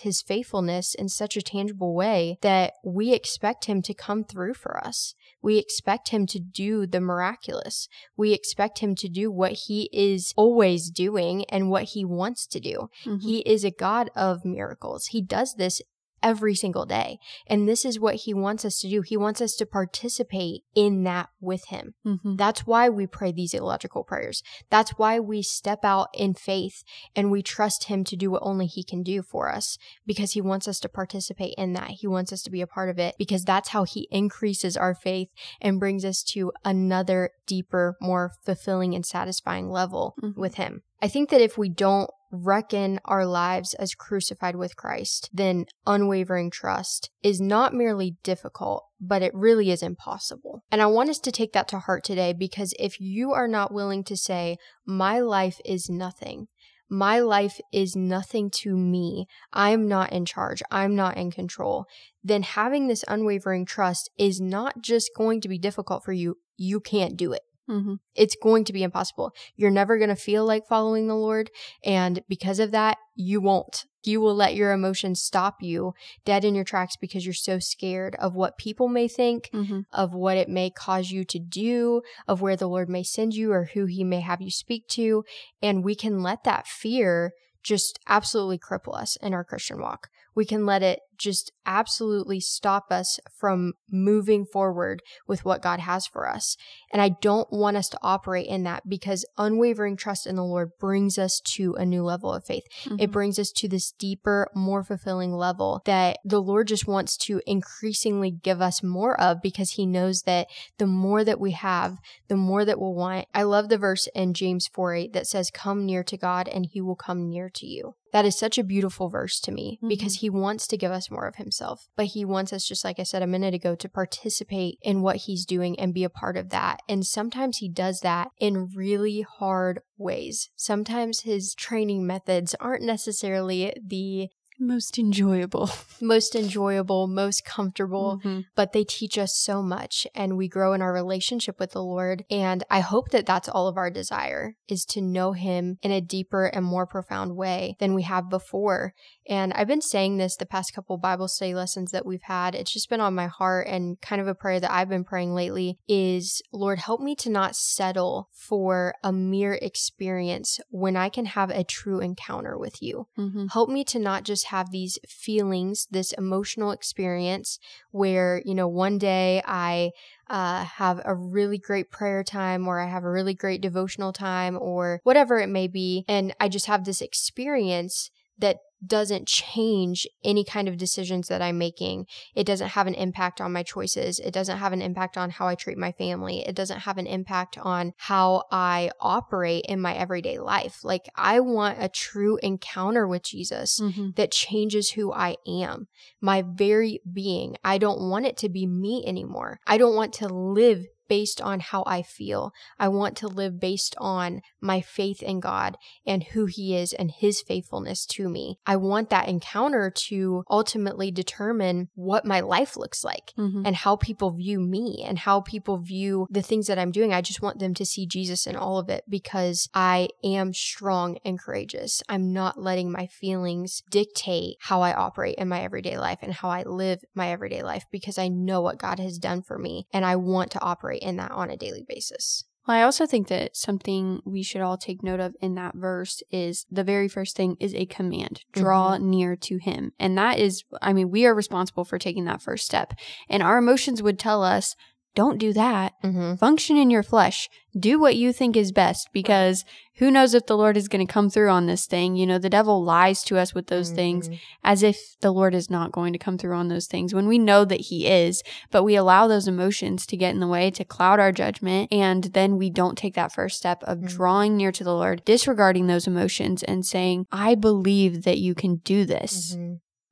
his 0.01 0.21
faithfulness 0.21 0.93
in 0.93 1.09
such 1.09 1.37
a 1.37 1.41
tangible 1.41 1.93
way 1.93 2.37
that 2.41 2.73
we 2.83 3.13
expect 3.13 3.65
him 3.65 3.81
to 3.83 3.93
come 3.93 4.23
through 4.23 4.53
for 4.53 4.77
us? 4.85 5.13
We 5.41 5.57
expect 5.57 6.09
him 6.09 6.25
to 6.27 6.39
do 6.39 6.85
the 6.85 7.01
miraculous. 7.01 7.87
We 8.15 8.33
expect 8.33 8.79
him 8.79 8.95
to 8.95 9.07
do 9.07 9.31
what 9.31 9.53
he 9.53 9.89
is 9.93 10.33
always 10.35 10.89
doing 10.89 11.45
and 11.45 11.69
what 11.69 11.83
he 11.83 12.03
wants 12.03 12.47
to 12.47 12.59
do. 12.59 12.89
Mhm. 13.05 13.21
He 13.21 13.39
is 13.39 13.63
a 13.63 13.71
God 13.71 14.09
of 14.15 14.45
miracles. 14.45 15.07
He 15.07 15.21
does 15.21 15.55
this 15.55 15.81
every 16.23 16.55
single 16.55 16.85
day. 16.85 17.19
And 17.47 17.67
this 17.67 17.85
is 17.85 17.99
what 17.99 18.15
he 18.15 18.33
wants 18.33 18.65
us 18.65 18.79
to 18.79 18.89
do. 18.89 19.01
He 19.01 19.17
wants 19.17 19.41
us 19.41 19.55
to 19.55 19.65
participate 19.65 20.61
in 20.75 21.03
that 21.03 21.29
with 21.39 21.65
him. 21.65 21.93
Mhm. 22.05 22.37
That's 22.37 22.65
why 22.65 22.89
we 22.89 23.07
pray 23.07 23.31
these 23.31 23.53
illogical 23.53 24.03
prayers. 24.03 24.41
That's 24.69 24.91
why 24.91 25.19
we 25.19 25.41
step 25.41 25.79
out 25.83 26.07
in 26.13 26.33
faith 26.33 26.83
and 27.15 27.31
we 27.31 27.41
trust 27.41 27.85
Him 27.85 28.03
to 28.05 28.15
do 28.15 28.31
what 28.31 28.41
only 28.43 28.65
He 28.67 28.83
can 28.83 29.03
do 29.03 29.21
for 29.21 29.49
us 29.51 29.77
because 30.05 30.31
He 30.33 30.41
wants 30.41 30.67
us 30.67 30.79
to 30.81 30.89
participate 30.89 31.53
in 31.57 31.73
that. 31.73 31.91
He 31.91 32.07
wants 32.07 32.31
us 32.33 32.41
to 32.43 32.51
be 32.51 32.61
a 32.61 32.67
part 32.67 32.89
of 32.89 32.99
it 32.99 33.15
because 33.17 33.43
that's 33.43 33.69
how 33.69 33.83
He 33.83 34.07
increases 34.11 34.75
our 34.77 34.93
faith 34.95 35.29
and 35.61 35.79
brings 35.79 36.03
us 36.05 36.23
to 36.23 36.51
another 36.65 37.31
deeper, 37.45 37.95
more 38.01 38.31
fulfilling 38.43 38.93
and 38.95 39.05
satisfying 39.05 39.69
level 39.69 40.15
Mhm. 40.21 40.35
with 40.35 40.55
Him. 40.55 40.83
I 41.01 41.07
think 41.07 41.29
that 41.29 41.41
if 41.41 41.57
we 41.57 41.69
don't 41.69 42.09
reckon 42.31 42.99
our 43.05 43.25
lives 43.25 43.73
as 43.75 43.93
crucified 43.93 44.55
with 44.55 44.75
Christ, 44.75 45.29
then 45.33 45.65
unwavering 45.85 46.51
trust 46.51 47.09
is 47.23 47.39
not 47.39 47.73
merely 47.73 48.17
difficult, 48.23 48.83
but 48.99 49.21
it 49.21 49.33
really 49.33 49.71
is 49.71 49.81
impossible. 49.81 50.63
And 50.71 50.81
I 50.81 50.87
want 50.87 51.09
us 51.09 51.19
to 51.19 51.31
take 51.31 51.53
that 51.53 51.67
to 51.69 51.79
heart 51.79 52.03
today 52.03 52.33
because 52.33 52.73
if 52.79 52.99
you 52.99 53.31
are 53.31 53.47
not 53.47 53.73
willing 53.73 54.03
to 54.05 54.17
say, 54.17 54.57
My 54.85 55.19
life 55.19 55.59
is 55.65 55.89
nothing, 55.89 56.47
my 56.89 57.19
life 57.19 57.59
is 57.73 57.95
nothing 57.95 58.49
to 58.49 58.75
me, 58.77 59.27
I'm 59.51 59.87
not 59.87 60.13
in 60.13 60.25
charge, 60.25 60.63
I'm 60.71 60.95
not 60.95 61.17
in 61.17 61.31
control, 61.31 61.85
then 62.23 62.43
having 62.43 62.87
this 62.87 63.03
unwavering 63.07 63.65
trust 63.65 64.09
is 64.17 64.39
not 64.39 64.81
just 64.81 65.11
going 65.15 65.41
to 65.41 65.49
be 65.49 65.59
difficult 65.59 66.03
for 66.03 66.13
you, 66.13 66.35
you 66.55 66.79
can't 66.79 67.17
do 67.17 67.33
it. 67.33 67.41
Mhm. 67.69 67.99
It's 68.15 68.35
going 68.41 68.63
to 68.65 68.73
be 68.73 68.83
impossible. 68.83 69.31
You're 69.55 69.71
never 69.71 69.97
going 69.97 70.09
to 70.09 70.15
feel 70.15 70.45
like 70.45 70.67
following 70.67 71.07
the 71.07 71.15
Lord. 71.15 71.51
And 71.83 72.23
because 72.27 72.59
of 72.59 72.71
that, 72.71 72.97
you 73.15 73.41
won't. 73.41 73.85
You 74.03 74.21
will 74.21 74.35
let 74.35 74.55
your 74.55 74.71
emotions 74.71 75.21
stop 75.21 75.61
you 75.61 75.93
dead 76.23 76.45
in 76.45 76.55
your 76.55 76.63
tracks 76.63 76.95
because 76.95 77.25
you're 77.25 77.33
so 77.33 77.59
scared 77.59 78.15
of 78.19 78.35
what 78.35 78.57
people 78.57 78.87
may 78.87 79.07
think, 79.09 79.49
Mhm. 79.53 79.83
of 79.91 80.13
what 80.13 80.37
it 80.37 80.47
may 80.47 80.69
cause 80.69 81.11
you 81.11 81.25
to 81.25 81.39
do, 81.39 82.01
of 82.25 82.41
where 82.41 82.55
the 82.55 82.69
Lord 82.69 82.87
may 82.87 83.03
send 83.03 83.33
you 83.33 83.51
or 83.51 83.65
who 83.73 83.85
he 83.85 84.05
may 84.05 84.21
have 84.21 84.41
you 84.41 84.49
speak 84.51 84.87
to. 84.89 85.25
And 85.61 85.83
we 85.83 85.93
can 85.93 86.23
let 86.23 86.45
that 86.45 86.67
fear 86.67 87.33
just 87.63 87.99
absolutely 88.07 88.59
cripple 88.59 88.95
us 88.95 89.17
in 89.17 89.33
our 89.33 89.43
Christian 89.43 89.81
walk. 89.81 90.07
We 90.33 90.45
can 90.45 90.65
let 90.65 90.83
it 90.83 91.01
just 91.17 91.51
absolutely 91.65 92.39
stop 92.39 92.85
us 92.91 93.19
from 93.37 93.73
moving 93.91 94.45
forward 94.45 95.01
with 95.27 95.43
what 95.43 95.61
God 95.61 95.79
has 95.79 96.07
for 96.07 96.27
us. 96.29 96.55
And 96.91 97.01
I 97.01 97.09
don't 97.21 97.51
want 97.51 97.77
us 97.77 97.89
to 97.89 97.99
operate 98.01 98.47
in 98.47 98.63
that 98.63 98.87
because 98.87 99.25
unwavering 99.37 99.97
trust 99.97 100.25
in 100.25 100.35
the 100.35 100.43
Lord 100.43 100.69
brings 100.79 101.17
us 101.17 101.41
to 101.55 101.73
a 101.75 101.85
new 101.85 102.03
level 102.03 102.33
of 102.33 102.45
faith. 102.45 102.63
It 102.97 103.09
Mhm. 103.09 103.11
brings 103.11 103.39
us 103.39 103.51
to 103.51 103.67
this 103.67 103.91
deeper, 103.91 104.49
more 104.55 104.83
fulfilling 104.83 105.33
level 105.33 105.81
that 105.85 106.19
the 106.23 106.41
Lord 106.41 106.67
just 106.67 106.87
wants 106.87 107.17
to 107.17 107.41
increasingly 107.45 108.31
give 108.31 108.61
us 108.61 108.81
more 108.81 109.19
of 109.19 109.41
because 109.41 109.71
he 109.71 109.85
knows 109.85 110.21
that 110.21 110.47
the 110.77 110.87
more 110.87 111.23
that 111.23 111.39
we 111.39 111.51
have, 111.51 111.97
the 112.27 112.37
more 112.37 112.63
that 112.65 112.79
we'll 112.79 112.93
want. 112.93 113.27
I 113.33 113.43
love 113.43 113.69
the 113.69 113.77
verse 113.77 114.07
in 114.15 114.33
James 114.33 114.67
4 114.67 114.93
8 114.93 115.13
that 115.13 115.27
says, 115.27 115.51
Come 115.51 115.85
near 115.85 116.03
to 116.03 116.17
God 116.17 116.47
and 116.47 116.65
he 116.65 116.81
will 116.81 116.95
come 116.95 117.29
near 117.29 117.49
to 117.49 117.65
you. 117.65 117.95
That 118.13 118.25
is 118.25 118.39
such 118.39 118.57
a 118.57 118.63
beautiful 118.63 119.09
verse 119.09 119.39
to 119.41 119.51
me 119.51 119.79
because 119.85 120.15
he 120.15 120.29
wants 120.29 120.65
to 120.67 120.77
give 120.77 120.91
us 120.91 121.06
more 121.11 121.27
of 121.27 121.35
himself, 121.35 121.87
but 121.95 122.07
he 122.07 122.25
wants 122.25 122.53
us, 122.53 122.67
just 122.67 122.83
like 122.83 122.99
I 122.99 123.03
said 123.03 123.21
a 123.21 123.27
minute 123.27 123.53
ago, 123.53 123.75
to 123.75 123.89
participate 123.89 124.77
in 124.81 125.01
what 125.01 125.17
he's 125.17 125.45
doing 125.45 125.79
and 125.79 125.93
be 125.93 126.03
a 126.03 126.09
part 126.09 126.37
of 126.37 126.49
that. 126.49 126.81
And 126.87 127.05
sometimes 127.05 127.57
he 127.57 127.69
does 127.69 128.01
that 128.01 128.29
in 128.39 128.69
really 128.75 129.21
hard 129.21 129.81
ways. 129.97 130.49
Sometimes 130.55 131.21
his 131.21 131.53
training 131.53 132.05
methods 132.05 132.55
aren't 132.59 132.83
necessarily 132.83 133.73
the 133.85 134.29
Most 134.59 134.97
enjoyable. 134.97 135.69
most 136.01 136.35
enjoyable, 136.35 137.07
most 137.07 137.45
comfortable, 137.45 138.19
Mhm. 138.23 138.45
but 138.55 138.71
they 138.73 138.83
teach 138.83 139.17
us 139.17 139.37
so 139.37 139.61
much 139.61 140.07
and 140.15 140.35
we 140.37 140.47
grow 140.47 140.73
in 140.73 140.81
our 140.81 140.91
relationship 140.93 141.59
with 141.59 141.71
the 141.71 141.83
Lord. 141.83 142.23
And 142.29 142.63
I 142.69 142.79
hope 142.79 143.09
that 143.09 143.25
that's 143.25 143.47
all 143.49 143.67
of 143.67 143.77
our 143.77 143.89
desire 143.91 144.55
is 144.67 144.83
to 144.85 145.01
know 145.01 145.33
Him 145.33 145.77
in 145.81 145.91
a 145.91 146.01
deeper 146.01 146.45
and 146.45 146.65
more 146.65 146.87
profound 146.87 147.35
way 147.35 147.75
than 147.79 147.93
we 147.93 148.03
have 148.03 148.29
before. 148.29 148.93
And 149.29 149.53
I've 149.53 149.67
been 149.67 149.81
saying 149.81 150.17
this 150.17 150.35
the 150.35 150.45
past 150.45 150.73
couple 150.73 150.97
Bible 150.97 151.27
study 151.27 151.53
lessons 151.53 151.91
that 151.91 152.05
we've 152.05 152.23
had. 152.23 152.55
It's 152.55 152.73
just 152.73 152.89
been 152.89 153.01
on 153.01 153.13
my 153.13 153.27
heart 153.27 153.67
and 153.67 153.99
kind 154.01 154.21
of 154.21 154.27
a 154.27 154.35
prayer 154.35 154.59
that 154.59 154.71
I've 154.71 154.89
been 154.89 155.03
praying 155.03 155.33
lately 155.35 155.77
is 155.87 156.41
Lord, 156.51 156.79
help 156.79 157.01
me 157.01 157.15
to 157.17 157.29
not 157.29 157.55
settle 157.55 158.29
for 158.31 158.95
a 159.03 159.11
mere 159.11 159.53
experience 159.61 160.59
when 160.69 160.95
I 160.95 161.09
can 161.09 161.25
have 161.25 161.49
a 161.51 161.63
true 161.63 161.99
encounter 161.99 162.57
with 162.57 162.81
you. 162.81 163.07
Mhm. 163.17 163.51
Help 163.51 163.69
me 163.69 163.83
to 163.85 163.99
not 163.99 164.23
just 164.23 164.45
have 164.47 164.71
these 164.71 164.99
feelings, 165.07 165.87
this 165.91 166.11
emotional 166.13 166.71
experience 166.71 167.59
where, 167.91 168.41
you 168.45 168.55
know, 168.55 168.67
one 168.67 168.97
day 168.97 169.41
I 169.45 169.91
uh, 170.29 170.63
have 170.63 171.01
a 171.05 171.15
really 171.15 171.57
great 171.57 171.89
prayer 171.91 172.23
time 172.23 172.67
or 172.67 172.79
I 172.79 172.87
have 172.87 173.03
a 173.03 173.11
really 173.11 173.33
great 173.33 173.61
devotional 173.61 174.13
time 174.13 174.57
or 174.59 174.99
whatever 175.03 175.37
it 175.39 175.47
may 175.47 175.67
be. 175.67 176.05
And 176.07 176.35
I 176.39 176.49
just 176.49 176.65
have 176.65 176.85
this 176.85 177.01
experience 177.01 178.11
that 178.39 178.57
doesn't 178.85 179.27
change 179.27 180.07
any 180.23 180.43
kind 180.43 180.67
of 180.67 180.77
decisions 180.77 181.27
that 181.27 181.41
I'm 181.41 181.57
making. 181.57 182.05
It 182.35 182.45
doesn't 182.45 182.69
have 182.69 182.87
an 182.87 182.93
impact 182.93 183.41
on 183.41 183.53
my 183.53 183.63
choices. 183.63 184.19
It 184.19 184.31
doesn't 184.31 184.57
have 184.57 184.73
an 184.73 184.81
impact 184.81 185.17
on 185.17 185.31
how 185.31 185.47
I 185.47 185.55
treat 185.55 185.77
my 185.77 185.91
family. 185.93 186.45
It 186.47 186.55
doesn't 186.55 186.81
have 186.81 186.97
an 186.97 187.07
impact 187.07 187.57
on 187.57 187.93
how 187.97 188.43
I 188.51 188.91
operate 188.99 189.65
in 189.67 189.81
my 189.81 189.95
everyday 189.95 190.37
life. 190.37 190.83
Like, 190.83 191.09
I 191.15 191.39
want 191.39 191.81
a 191.81 191.89
true 191.89 192.37
encounter 192.43 193.07
with 193.07 193.23
Jesus 193.23 193.79
Mhm. 193.79 194.15
that 194.15 194.31
changes 194.31 194.91
who 194.91 195.11
I 195.11 195.37
am, 195.47 195.87
my 196.21 196.43
very 196.43 197.01
being. 197.11 197.57
I 197.63 197.77
don't 197.77 198.09
want 198.09 198.25
it 198.25 198.37
to 198.37 198.49
be 198.49 198.67
me 198.67 199.03
anymore. 199.05 199.59
I 199.65 199.77
don't 199.77 199.95
want 199.95 200.13
to 200.15 200.27
live 200.27 200.85
based 201.07 201.41
on 201.41 201.59
how 201.59 201.83
I 201.87 202.01
feel. 202.01 202.51
I 202.79 202.87
want 202.87 203.17
to 203.17 203.27
live 203.27 203.59
based 203.59 203.95
on 203.97 204.41
my 204.61 204.81
faith 204.81 205.21
in 205.23 205.39
God 205.39 205.77
and 206.05 206.23
who 206.23 206.45
He 206.45 206.75
is 206.75 206.93
and 206.93 207.11
His 207.11 207.41
faithfulness 207.41 208.05
to 208.07 208.29
me. 208.29 208.57
I 208.65 208.75
want 208.75 209.09
that 209.09 209.27
encounter 209.27 209.91
to 210.07 210.43
ultimately 210.49 211.11
determine 211.11 211.89
what 211.95 212.25
my 212.25 212.39
life 212.39 212.75
looks 212.77 213.03
like 213.03 213.33
Mhm. 213.37 213.63
and 213.65 213.75
how 213.75 213.95
people 213.95 214.31
view 214.31 214.59
me 214.59 215.03
and 215.05 215.19
how 215.19 215.41
people 215.41 215.77
view 215.77 216.27
the 216.29 216.41
things 216.41 216.67
that 216.67 216.79
I'm 216.79 216.91
doing. 216.91 217.13
I 217.13 217.21
just 217.21 217.41
want 217.41 217.59
them 217.59 217.73
to 217.75 217.85
see 217.85 218.05
Jesus 218.05 218.47
in 218.47 218.55
all 218.55 218.77
of 218.79 218.89
it 218.89 219.03
because 219.09 219.69
I 219.73 220.09
am 220.23 220.53
strong 220.53 221.17
and 221.23 221.39
courageous. 221.39 222.01
I'm 222.09 222.33
not 222.33 222.59
letting 222.61 222.91
my 222.91 223.07
feelings 223.07 223.81
dictate 223.89 224.55
how 224.61 224.81
I 224.81 224.93
operate 224.93 225.35
in 225.37 225.47
my 225.47 225.61
everyday 225.61 225.97
life 225.97 226.19
and 226.21 226.33
how 226.33 226.49
I 226.49 226.63
live 226.63 226.99
my 227.15 227.29
everyday 227.31 227.61
life 227.63 227.85
because 227.91 228.17
I 228.17 228.27
know 228.27 228.61
what 228.61 228.77
God 228.79 228.99
has 228.99 229.17
done 229.17 229.41
for 229.41 229.57
me 229.57 229.85
and 229.93 230.05
I 230.05 230.15
want 230.15 230.51
to 230.51 230.61
operate 230.61 230.96
in 230.97 231.17
that 231.17 231.31
on 231.31 231.49
a 231.49 231.57
daily 231.57 231.83
basis. 231.87 232.43
Well, 232.67 232.75
I 232.75 232.83
also 232.83 233.05
think 233.05 233.29
that 233.29 233.55
something 233.55 234.19
we 234.25 234.43
should 234.43 234.61
all 234.61 234.77
take 234.77 235.01
note 235.01 235.21
of 235.21 235.35
in 235.41 235.55
that 235.55 235.75
verse 235.75 236.21
is 236.31 236.65
the 236.69 236.83
very 236.83 237.07
first 237.07 237.37
thing 237.37 237.55
is 237.61 237.73
a 237.73 237.85
command 237.85 238.41
draw 238.51 238.95
mm-hmm. 238.95 239.09
near 239.09 239.35
to 239.37 239.57
him. 239.57 239.93
And 239.97 240.17
that 240.17 240.37
is, 240.37 240.63
I 240.81 240.91
mean, 240.91 241.09
we 241.09 241.25
are 241.25 241.33
responsible 241.33 241.85
for 241.85 241.97
taking 241.97 242.25
that 242.25 242.41
first 242.41 242.65
step. 242.65 242.93
And 243.29 243.41
our 243.41 243.57
emotions 243.57 244.03
would 244.03 244.19
tell 244.19 244.43
us, 244.43 244.75
don't 245.17 245.39
do 245.39 245.51
that. 245.53 245.93
Mm-hmm. 246.03 246.35
Function 246.35 246.77
in 246.77 246.91
your 246.91 247.01
flesh. 247.03 247.49
Do 247.77 247.99
what 247.99 248.15
you 248.15 248.31
think 248.31 248.55
is 248.55 248.71
best 248.71 249.09
because 249.13 249.65
who 249.97 250.11
knows 250.11 250.35
if 250.35 250.45
the 250.45 250.55
Lord 250.57 250.77
is 250.77 250.87
going 250.87 251.05
to 251.05 251.11
come 251.11 251.29
through 251.29 251.49
on 251.49 251.65
this 251.65 251.87
thing. 251.87 252.15
You 252.15 252.27
know, 252.27 252.37
the 252.37 252.49
devil 252.51 252.83
lies 252.83 253.23
to 253.23 253.37
us 253.37 253.53
with 253.55 253.67
those 253.67 253.89
things 253.91 254.29
Mhm. 254.29 254.39
as 254.63 254.83
if 254.83 254.97
the 255.21 255.31
Lord 255.31 255.55
is 255.55 255.69
not 255.71 255.91
going 255.91 256.13
to 256.13 256.19
come 256.19 256.37
through 256.37 256.55
on 256.55 256.67
those 256.67 256.85
things 256.87 257.13
when 257.15 257.27
we 257.27 257.39
know 257.39 257.65
that 257.65 257.81
He 257.89 258.05
is, 258.07 258.43
but 258.71 258.83
we 258.83 258.95
allow 258.95 259.27
those 259.27 259.47
emotions 259.47 260.05
to 260.05 260.17
get 260.17 260.33
in 260.35 260.39
the 260.39 260.47
way, 260.47 260.69
to 260.71 260.85
cloud 260.85 261.19
our 261.19 261.31
judgment, 261.31 261.91
and 261.91 262.25
then 262.37 262.57
we 262.57 262.69
don't 262.69 262.97
take 262.97 263.15
that 263.15 263.33
first 263.33 263.57
step 263.57 263.83
of 263.83 263.97
Mhm. 263.99 264.07
drawing 264.09 264.55
near 264.55 264.71
to 264.71 264.83
the 264.83 264.93
Lord, 264.93 265.23
disregarding 265.25 265.87
those 265.87 266.05
emotions, 266.07 266.61
and 266.63 266.85
saying, 266.85 267.25
I 267.31 267.55
believe 267.55 268.23
that 268.23 268.37
you 268.37 268.53
can 268.53 268.75
do 268.83 269.03
this. 269.03 269.57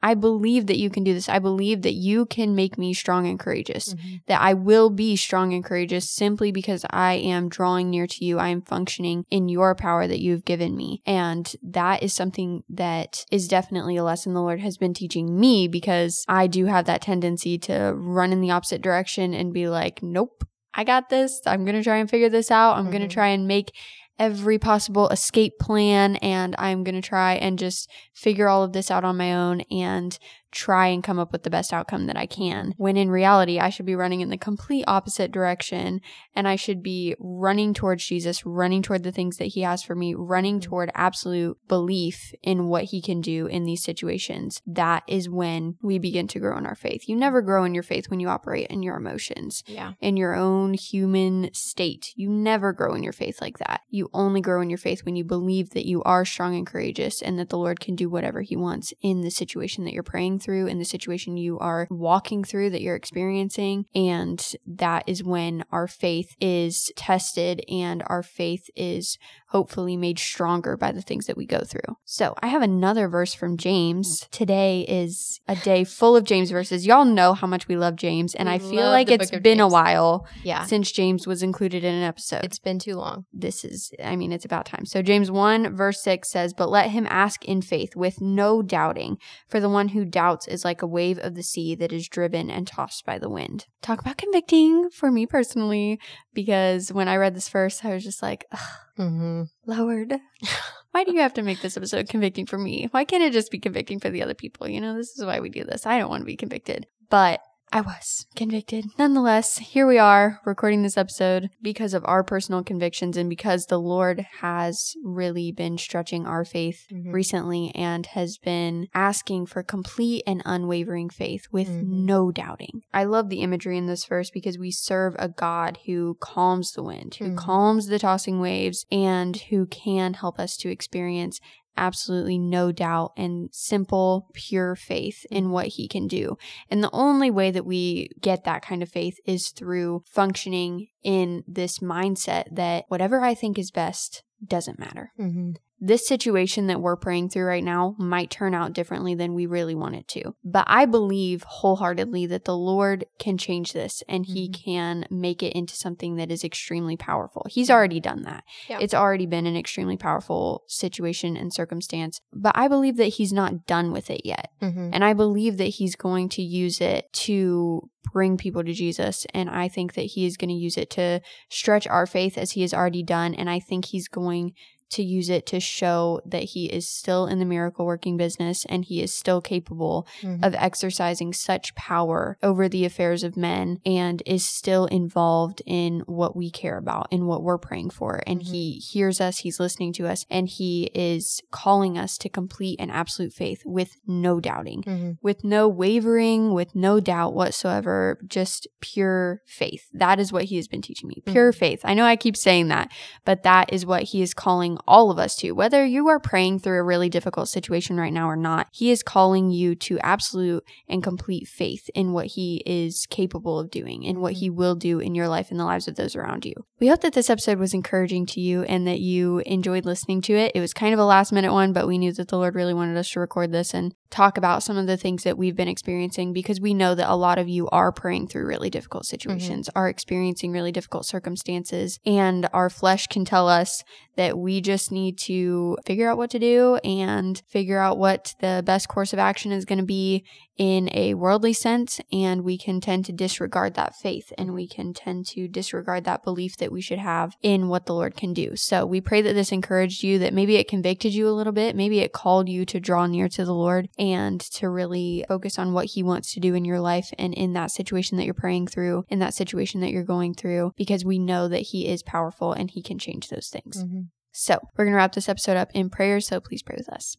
I 0.10 0.14
believe 0.14 0.68
that 0.68 0.78
you 0.78 0.92
can 0.92 1.04
do 1.04 1.16
this. 1.16 1.28
I 1.28 1.40
believe 1.40 1.82
that 1.82 1.96
you 1.96 2.28
can 2.28 2.54
make 2.54 2.78
me 2.78 2.94
strong 2.94 3.26
and 3.28 3.40
courageous 3.40 3.94
Mhm. 3.96 4.22
that 4.28 4.40
I 4.40 4.54
will 4.54 4.92
be 4.92 5.16
strong 5.16 5.52
and 5.52 5.64
courageous 5.64 6.08
simply 6.12 6.52
because 6.52 6.86
I 6.92 7.14
am 7.14 7.50
drawing 7.50 7.90
near 7.90 8.06
to 8.06 8.24
you. 8.24 8.38
I 8.38 8.50
am 8.50 8.62
functioning 8.62 9.26
in 9.32 9.50
your 9.50 9.74
power 9.74 10.06
that 10.06 10.22
you've 10.22 10.46
given 10.46 10.76
me. 10.76 11.02
And 11.08 11.52
that 11.64 12.04
is 12.04 12.14
something 12.14 12.64
that 12.70 13.26
is 13.32 13.48
definitely 13.48 13.98
a 13.98 14.04
lesson 14.04 14.34
the 14.36 14.42
Lord 14.44 14.60
has 14.60 14.78
been 14.78 14.94
teaching 14.94 15.40
me 15.40 15.68
because 15.68 16.24
I 16.28 16.46
do 16.46 16.66
have 16.66 16.86
that 16.86 17.02
tendency 17.02 17.58
to 17.60 17.94
run 17.96 18.32
in 18.32 18.42
the 18.42 18.52
opposite 18.52 18.84
direction 18.84 19.34
and 19.34 19.52
be 19.52 19.68
like, 19.68 20.04
nope, 20.04 20.44
I 20.78 20.84
got 20.84 21.10
this. 21.10 21.42
I'm 21.48 21.66
going 21.66 21.78
to 21.78 21.84
try 21.84 21.98
and 21.98 22.08
figure 22.10 22.30
this 22.30 22.52
out. 22.52 22.78
I'm 22.78 22.92
going 22.92 23.02
Mhm. 23.02 23.10
to 23.10 23.14
try 23.14 23.30
and 23.30 23.48
make 23.48 23.72
every 24.18 24.58
possible 24.58 25.10
escape 25.10 25.60
plan 25.60 26.16
and 26.18 26.56
I'm 26.58 26.84
going 26.84 26.96
to 26.96 27.08
try 27.08 27.34
and 27.34 27.60
just 27.60 27.90
figure 28.14 28.48
all 28.48 28.64
of 28.64 28.74
this 28.74 28.90
out 28.90 29.04
on 29.04 29.18
my 29.18 29.34
own 29.34 29.62
and 29.72 30.18
try 30.56 30.88
and 30.88 31.04
come 31.04 31.20
up 31.20 31.34
with 31.34 31.44
the 31.44 31.50
best 31.50 31.74
outcome 31.74 32.06
that 32.08 32.16
I 32.16 32.26
can. 32.26 32.74
When 32.78 32.96
in 32.96 33.12
reality, 33.12 33.60
I 33.60 33.70
should 33.70 33.86
be 33.86 33.96
running 33.96 34.22
in 34.22 34.30
the 34.30 34.38
complete 34.38 34.86
opposite 34.88 35.32
direction 35.32 36.00
and 36.34 36.48
I 36.48 36.56
should 36.56 36.82
be 36.82 37.14
running 37.20 37.74
towards 37.74 38.06
Jesus, 38.06 38.46
running 38.46 38.82
toward 38.82 39.04
the 39.04 39.12
things 39.12 39.38
that 39.38 39.48
He 39.48 39.62
has 39.62 39.84
for 39.84 39.96
me, 39.96 40.16
running 40.16 40.60
mm-hmm. 40.60 40.70
toward 40.70 40.92
absolute 40.96 41.58
belief 41.68 42.34
in 42.42 42.68
what 42.68 42.86
He 42.86 43.02
can 43.02 43.20
do 43.20 43.48
in 43.48 43.66
these 43.66 43.84
situations. 43.84 44.62
That 44.66 45.04
is 45.08 45.30
when 45.30 45.76
we 45.84 46.00
begin 46.00 46.28
to 46.30 46.40
grow 46.40 46.58
in 46.58 46.66
our 46.66 46.76
faith. 46.76 47.04
You 47.08 47.18
never 47.18 47.42
grow 47.42 47.66
in 47.66 47.74
your 47.74 47.84
faith 47.84 48.10
when 48.10 48.22
you 48.22 48.30
operate 48.30 48.68
in 48.68 48.82
your 48.82 48.96
emotions 48.96 49.62
Yeah. 49.68 49.94
in 50.00 50.16
your 50.16 50.36
own 50.36 50.74
human 50.74 51.50
state. 51.54 52.14
You 52.16 52.30
never 52.30 52.72
grow 52.72 52.96
in 52.96 53.04
your 53.04 53.14
faith 53.14 53.42
like 53.42 53.58
that. 53.58 53.82
You 53.90 54.10
only 54.14 54.40
grow 54.40 54.62
in 54.62 54.70
your 54.70 54.78
faith 54.78 55.04
when 55.04 55.18
you 55.18 55.26
believe 55.26 55.72
that 55.72 55.86
you 55.86 56.02
are 56.04 56.24
strong 56.24 56.56
and 56.56 56.66
courageous 56.66 57.22
and 57.22 57.38
that 57.40 57.50
the 57.50 57.58
Lord 57.58 57.82
can 57.82 57.96
do 57.96 58.10
whatever 58.10 58.42
He 58.42 58.56
wants 58.56 58.94
in 59.02 59.20
the 59.20 59.32
situation 59.32 59.84
that 59.84 59.94
you're 59.94 60.02
praying 60.04 60.40
through, 60.46 60.68
in 60.68 60.78
the 60.80 60.86
situation 60.86 61.36
you 61.38 61.58
are 61.60 61.88
walking 61.90 62.44
through 62.44 62.70
that 62.70 62.82
you're 62.82 62.96
experiencing. 62.96 63.86
And 63.96 64.46
that 64.68 65.04
is 65.08 65.24
when 65.24 65.66
our 65.72 65.88
faith 65.88 66.36
is 66.40 66.92
tested 66.96 67.64
and 67.68 68.04
our 68.08 68.22
faith 68.24 68.70
is 68.76 69.18
hopefully 69.50 69.96
made 69.96 70.20
stronger 70.20 70.76
by 70.76 70.92
the 70.92 71.02
things 71.02 71.28
that 71.28 71.38
we 71.38 71.46
go 71.46 71.60
through. 71.62 71.96
So 72.04 72.36
I 72.42 72.48
have 72.48 72.62
another 72.62 73.08
verse 73.08 73.34
from 73.34 73.58
James. 73.58 74.24
Hmm. 74.24 74.28
Today 74.32 74.82
is 74.88 75.40
a 75.48 75.56
day 75.56 75.84
full 75.86 76.16
of 76.18 76.26
James 76.26 76.52
verses. 76.52 76.86
Y'all 76.86 77.06
know 77.06 77.34
how 77.34 77.48
much 77.48 77.68
we 77.70 77.78
love 77.78 77.96
James, 77.96 78.36
and 78.36 78.50
We 78.50 78.56
I 78.56 78.60
feel 78.60 78.90
like 78.90 79.10
it's 79.10 79.32
been 79.32 79.62
a 79.62 79.68
while 79.68 80.28
Yeah. 80.44 80.66
since 80.66 80.92
James 80.92 81.26
was 81.26 81.42
included 81.42 81.84
in 81.86 81.94
an 81.96 82.04
episode. 82.04 82.44
It's 82.44 82.60
been 82.60 82.80
too 82.80 82.96
long. 82.96 83.26
this 83.34 83.64
is, 83.64 83.92
I 84.04 84.16
mean, 84.18 84.32
it's 84.34 84.44
about 84.46 84.66
time. 84.66 84.86
So 84.86 85.02
James 85.02 85.32
1, 85.32 85.74
verse 85.76 86.02
6 86.04 86.30
says, 86.30 86.54
But 86.54 86.70
let 86.70 86.92
him 86.92 87.08
ask 87.10 87.46
in 87.46 87.62
faith 87.62 87.96
with 87.96 88.20
no 88.20 88.62
doubting, 88.62 89.18
for 89.48 89.62
the 89.62 89.70
one 89.70 89.90
who 89.90 90.04
doubts 90.04 90.35
is 90.48 90.66
like 90.66 90.82
a 90.82 90.88
wave 90.88 91.20
of 91.20 91.36
the 91.36 91.44
sea 91.44 91.76
that 91.76 91.94
is 91.94 92.08
driven 92.10 92.50
and 92.52 92.68
tossed 92.68 93.06
by 93.06 93.18
the 93.18 93.30
wind. 93.30 93.66
Talk 93.82 94.00
about 94.00 94.18
convicting 94.18 94.90
for 94.90 95.12
me 95.12 95.26
personally, 95.26 96.00
because 96.34 96.92
when 96.92 97.08
I 97.08 97.16
read 97.16 97.36
this 97.36 97.50
verse, 97.50 97.84
I 97.84 97.94
was 97.94 98.04
just 98.04 98.22
like, 98.22 98.46
Ugh, 98.52 98.60
Mm-hmm. 98.98 99.44
Lord, 99.66 100.16
why 100.92 101.04
do 101.04 101.14
you 101.14 101.20
have 101.20 101.34
to 101.34 101.42
make 101.42 101.62
this 101.62 101.76
episode 101.76 102.08
convicting 102.08 102.46
for 102.46 102.58
me? 102.58 102.88
Why 102.92 103.04
can't 103.04 103.24
it 103.24 103.34
just 103.34 103.52
be 103.52 103.60
convicting 103.60 104.00
for 104.00 104.10
the 104.10 104.22
other 104.24 104.34
people? 104.34 104.68
You 104.68 104.80
know, 104.80 104.96
this 104.96 105.18
is 105.18 105.26
why 105.26 105.40
we 105.40 105.50
do 105.50 105.64
this. 105.64 105.86
I 105.86 105.98
don't 105.98 106.10
want 106.10 106.22
to 106.22 106.26
be 106.26 106.38
convicted. 106.38 106.88
But 107.10 107.42
I 107.74 107.82
was 107.82 108.26
convicted. 108.38 108.86
Nonetheless, 108.98 109.58
here 109.58 109.86
we 109.86 109.98
are 109.98 110.40
recording 110.46 110.82
this 110.84 110.98
episode 110.98 111.50
because 111.62 111.94
of 111.94 112.06
our 112.06 112.24
personal 112.24 112.64
convictions 112.64 113.18
and 113.18 113.30
because 113.30 113.66
the 113.66 113.80
Lord 113.80 114.26
has 114.40 114.94
really 115.04 115.52
been 115.52 115.78
stretching 115.78 116.26
our 116.26 116.46
faith 116.46 116.86
Mhm. 116.90 117.12
recently 117.12 117.72
and 117.76 118.06
has 118.06 118.38
been 118.38 118.88
asking 118.94 119.48
for 119.48 119.62
complete 119.62 120.24
and 120.26 120.42
unwavering 120.46 121.10
faith 121.10 121.48
with 121.52 121.68
Mhm. 121.68 121.84
no 122.06 122.32
doubting. 122.32 122.84
I 122.94 123.04
love 123.04 123.28
the 123.28 123.42
imagery 123.42 123.78
in 123.78 123.88
this 123.88 124.06
verse 124.06 124.30
because 124.30 124.58
we 124.58 124.72
serve 124.72 125.16
a 125.20 125.28
God 125.28 125.80
who 125.86 126.16
calms 126.22 126.72
the 126.72 126.84
wind, 126.84 127.16
who 127.16 127.32
Mhm. 127.32 127.38
calms 127.38 127.88
the 127.88 128.00
tossing 128.00 128.40
waves, 128.40 128.86
and 128.90 129.36
who 129.50 129.66
can 129.66 130.14
help 130.14 130.40
us 130.40 130.56
to 130.58 130.70
experience 130.70 131.42
absolutely 131.78 132.38
no 132.38 132.72
doubt 132.72 133.12
and 133.18 133.50
simple, 133.52 134.30
pure 134.34 134.76
faith 134.76 135.26
in 135.30 135.52
what 135.52 135.68
he 135.68 135.88
can 135.88 136.08
do. 136.08 136.38
And 136.70 136.84
the 136.84 136.90
only 136.94 137.32
way 137.32 137.52
that 137.52 137.66
we 137.66 138.10
get 138.22 138.44
that 138.44 138.62
kind 138.62 138.82
of 138.82 138.90
faith 138.90 139.18
is 139.26 139.50
through 139.50 140.04
functioning 140.12 140.88
in 141.04 141.44
this 141.48 141.80
mindset 141.80 142.46
that 142.52 142.86
whatever 142.88 143.22
I 143.22 143.34
think 143.34 143.60
is 143.60 143.72
best 143.72 144.24
doesn't 144.46 144.80
matter. 144.80 145.12
Mm-hmm. 145.20 145.52
This 145.86 146.08
situation 146.08 146.68
that 146.68 146.82
we're 146.82 146.96
praying 146.96 147.30
through 147.30 147.46
right 147.46 147.64
now 147.64 147.96
might 148.00 148.32
turn 148.32 148.54
out 148.56 148.74
differently 148.74 149.14
than 149.14 149.36
we 149.36 149.46
really 149.46 149.76
want 149.76 149.96
it 149.96 150.08
to. 150.10 150.34
But 150.44 150.66
I 150.68 150.86
believe 150.86 151.44
wholeheartedly 151.44 152.26
that 152.28 152.46
the 152.46 152.58
Lord 152.58 153.06
can 153.20 153.38
change 153.38 153.74
this 153.74 154.02
and 154.10 154.26
He 154.26 154.50
Mhm. 154.50 154.54
can 154.54 155.06
make 155.12 155.44
it 155.44 155.54
into 155.54 155.76
something 155.76 156.16
that 156.16 156.32
is 156.32 156.44
extremely 156.44 156.98
powerful. 156.98 157.46
He's 157.50 157.70
already 157.70 158.00
done 158.00 158.24
that. 158.24 158.44
Yeah. 158.68 158.80
It's 158.82 158.94
already 158.94 159.26
been 159.26 159.46
an 159.46 159.56
extremely 159.56 159.98
powerful 159.98 160.64
situation 160.68 161.38
and 161.38 161.54
circumstance. 161.54 162.20
But 162.34 162.58
I 162.58 162.68
believe 162.68 162.98
that 162.98 163.16
He's 163.16 163.32
not 163.34 163.68
done 163.68 163.92
with 163.92 164.10
it 164.10 164.22
yet. 164.26 164.50
Mm-hmm. 164.62 164.90
And 164.92 165.04
I 165.04 165.14
believe 165.14 165.58
that 165.58 165.76
he's 165.76 165.96
going 165.96 166.30
to 166.30 166.42
use 166.42 166.82
it 166.82 167.12
to 167.14 167.90
bring 168.14 168.38
people 168.38 168.64
to 168.64 168.74
Jesus. 168.74 169.26
And 169.34 169.50
I 169.50 169.68
think 169.68 169.94
that 169.94 170.04
he 170.04 170.26
is 170.26 170.38
going 170.38 170.50
to 170.50 170.56
use 170.56 170.78
it 170.78 170.90
to 170.92 171.22
stretch 171.50 171.88
our 171.88 172.06
faith 172.06 172.38
as 172.38 172.52
he 172.52 172.62
has 172.62 172.74
already 172.74 173.04
done. 173.04 173.34
And 173.34 173.50
I 173.50 173.60
think 173.60 173.86
he's 173.86 174.08
going 174.08 174.54
to 174.92 175.04
use 175.04 175.30
it 175.30 175.46
to 175.48 175.60
show 175.60 176.22
that 176.26 176.44
he 176.44 176.66
is 176.66 176.88
still 176.88 177.26
in 177.26 177.40
the 177.40 177.46
miracle 177.46 177.86
working 177.86 178.18
business 178.18 178.66
and 178.66 178.86
he 178.86 179.02
is 179.02 179.18
still 179.18 179.42
capable 179.42 180.08
Mhm. 180.22 180.46
of 180.46 180.54
exercising 180.56 181.34
such 181.34 181.74
power 181.76 182.38
over 182.44 182.70
the 182.70 182.86
affairs 182.86 183.24
of 183.24 183.36
men 183.36 183.80
and 183.86 184.22
is 184.26 184.48
still 184.48 184.86
involved 184.86 185.62
in 185.66 186.02
what 186.06 186.36
we 186.36 186.50
care 186.52 186.78
about 186.78 187.08
and 187.12 187.28
what 187.28 187.44
we're 187.44 187.58
praying 187.58 187.90
for. 187.90 188.22
And 188.28 188.42
Mhm. 188.42 188.48
he 188.52 188.72
hears 188.74 189.20
us, 189.20 189.40
he's 189.40 189.60
listening 189.60 189.94
to 189.94 190.08
us, 190.08 190.26
and 190.30 190.48
he 190.48 190.92
is 190.94 191.42
calling 191.52 191.98
us 191.98 192.18
to 192.20 192.30
complete 192.30 192.80
and 192.80 192.92
absolute 192.92 193.34
faith 193.34 193.62
with 193.66 193.92
no 194.08 194.40
doubting, 194.40 194.84
Mm-hmm. 194.84 195.12
with 195.22 195.44
no 195.44 195.68
wavering, 195.68 196.54
with 196.54 196.76
no 196.76 197.00
doubt 197.00 197.34
whatsoever, 197.34 198.20
just 198.28 198.68
pure 198.82 199.42
faith. 199.46 199.88
That 199.94 200.20
is 200.20 200.32
what 200.32 200.46
he 200.46 200.56
has 200.58 200.68
been 200.68 200.82
teaching 200.82 201.10
me. 201.10 201.22
Pure 201.26 201.54
faith. 201.54 201.82
I 201.84 201.94
know 201.94 202.06
I 202.06 202.16
keep 202.16 202.38
saying 202.38 202.68
that, 202.70 202.92
but 203.26 203.44
that 203.44 203.72
is 203.74 203.86
what 203.86 204.04
he 204.04 204.22
is 204.22 204.34
calling 204.34 204.75
all 204.88 205.12
of 205.12 205.20
us 205.20 205.36
to. 205.38 205.52
Whether 205.52 205.86
you 205.86 206.08
are 206.08 206.20
praying 206.20 206.60
through 206.60 206.80
a 206.80 206.84
really 206.84 207.10
difficult 207.10 207.50
situation 207.50 207.98
right 207.98 208.14
now 208.14 208.30
or 208.30 208.36
not, 208.36 208.68
he 208.72 208.92
is 208.92 209.04
calling 209.04 209.52
you 209.52 209.76
to 209.76 210.00
absolute 210.00 210.64
and 210.88 211.04
complete 211.04 211.48
faith 211.48 211.90
in 211.94 212.14
what 212.14 212.28
he 212.28 212.64
is 212.66 213.06
capable 213.10 213.60
of 213.60 213.72
doing 213.72 214.06
and 214.06 214.20
what 214.20 214.34
mm-hmm. 214.34 214.40
he 214.40 214.50
will 214.50 214.76
do 214.76 215.00
in 215.00 215.16
your 215.16 215.28
life 215.28 215.52
and 215.52 215.60
the 215.60 215.66
lives 215.66 215.88
of 215.88 215.96
those 215.96 216.16
around 216.16 216.46
you. 216.46 216.54
We 216.80 216.88
hope 216.88 217.02
that 217.02 217.14
this 217.14 217.30
episode 217.30 217.60
was 217.60 217.74
encouraging 217.74 218.26
to 218.28 218.42
you 218.42 218.64
and 218.64 218.88
that 218.88 219.00
you 219.00 219.40
enjoyed 219.40 219.86
listening 219.86 220.22
to 220.22 220.34
it. 220.34 220.52
It 220.56 220.62
was 220.62 220.74
kind 220.74 220.94
of 220.94 221.00
a 221.00 221.06
last 221.06 221.32
minute 221.32 221.54
one, 221.54 221.74
but 221.74 221.88
we 221.88 221.98
knew 221.98 222.12
that 222.14 222.28
the 222.28 222.38
Lord 222.38 222.56
really 222.56 222.74
wanted 222.74 222.98
us 222.98 223.10
to 223.12 223.20
record 223.20 223.52
this 223.52 223.74
and 223.74 223.94
talk 224.10 224.38
about 224.38 224.64
some 224.64 224.78
of 224.78 224.88
the 224.88 224.98
things 224.98 225.24
that 225.24 225.38
we've 225.38 225.56
been 225.56 225.68
experiencing 225.68 226.32
because 226.32 226.62
we 226.62 226.74
know 226.74 226.96
that 226.96 227.12
a 227.12 227.16
lot 227.16 227.38
of 227.38 227.50
you 227.50 227.68
are 227.70 227.92
praying 227.92 228.28
through 228.28 228.46
really 228.46 228.70
difficult 228.70 229.04
mm-hmm. 229.04 229.10
situations, 229.10 229.70
are 229.76 229.90
experiencing 229.90 230.52
really 230.52 230.72
difficult 230.72 231.06
circumstances, 231.06 232.00
and 232.06 232.48
our 232.54 232.70
flesh 232.70 233.08
can 233.08 233.26
tell 233.26 233.50
us 233.50 233.84
that 234.16 234.38
we 234.38 234.62
just 234.62 234.92
need 234.92 235.18
to 235.18 235.78
figure 235.86 236.10
out 236.10 236.18
what 236.18 236.30
to 236.32 236.40
do 236.40 236.76
and 236.84 237.42
figure 237.48 237.80
out 237.80 237.98
what 237.98 238.34
the 238.40 238.64
best 238.66 238.88
course 238.88 239.14
of 239.14 239.20
action 239.20 239.52
is 239.52 239.66
going 239.66 239.80
to 239.80 239.86
be 239.86 240.26
in 240.58 240.90
a 240.94 241.14
worldly 241.14 241.54
sense. 241.54 242.00
And 242.12 242.44
we 242.44 242.58
can 242.58 242.82
tend 242.82 243.06
to 243.06 243.12
disregard 243.12 243.74
that 243.76 243.96
faith 243.96 244.32
and 244.38 244.54
we 244.54 244.68
can 244.68 244.94
tend 244.94 245.26
to 245.28 245.48
disregard 245.48 246.04
that 246.06 246.24
belief 246.24 246.58
that 246.58 246.72
we 246.72 246.82
should 246.82 247.00
have 247.00 247.36
in 247.42 247.68
what 247.68 247.86
the 247.86 247.94
Lord 247.94 248.16
can 248.16 248.34
do. 248.34 248.56
So 248.56 248.86
we 248.86 249.02
pray 249.02 249.22
that 249.22 249.34
this 249.34 249.52
encouraged 249.52 250.04
you, 250.04 250.20
that 250.20 250.34
maybe 250.34 250.56
it 250.56 250.68
convicted 250.68 251.14
you 251.14 251.28
a 251.28 251.32
little 251.32 251.54
bit, 251.54 251.76
maybe 251.76 252.00
it 252.00 252.14
called 252.14 252.50
you 252.50 252.66
to 252.66 252.80
draw 252.80 253.06
near 253.06 253.28
to 253.30 253.46
the 253.46 253.54
Lord 253.54 253.90
and 253.98 254.40
to 254.42 254.70
really 254.70 255.26
focus 255.28 255.60
on 255.60 255.74
what 255.74 255.86
He 255.86 256.04
wants 256.04 256.34
to 256.34 256.40
do 256.40 256.54
in 256.56 256.66
your 256.66 256.80
life 256.80 257.14
and 257.18 257.34
in 257.34 257.54
that 257.54 257.72
situation 257.72 258.18
that 258.18 258.26
you're 258.26 258.34
praying 258.34 258.68
through, 258.68 259.06
in 259.10 259.20
that 259.20 259.34
situation 259.34 259.82
that 259.82 259.92
you're 259.92 260.04
going 260.04 260.34
through, 260.34 260.72
because 260.76 261.06
we 261.06 261.20
know 261.20 261.48
that 261.48 261.60
He 261.60 261.88
is 261.88 262.04
powerful 262.04 262.54
and 262.54 262.72
He 262.72 262.82
can 262.82 262.98
change 262.98 263.30
those 263.30 263.50
things. 263.50 263.84
Mm-hmm. 263.84 264.02
So 264.32 264.60
we're 264.78 264.86
going 264.86 264.94
to 264.94 264.98
wrap 264.98 265.14
this 265.14 265.30
episode 265.30 265.56
up 265.56 265.70
in 265.74 265.90
prayer. 265.90 266.20
So 266.20 266.42
please 266.42 266.62
pray 266.62 266.76
with 266.78 266.90
us. 266.90 267.16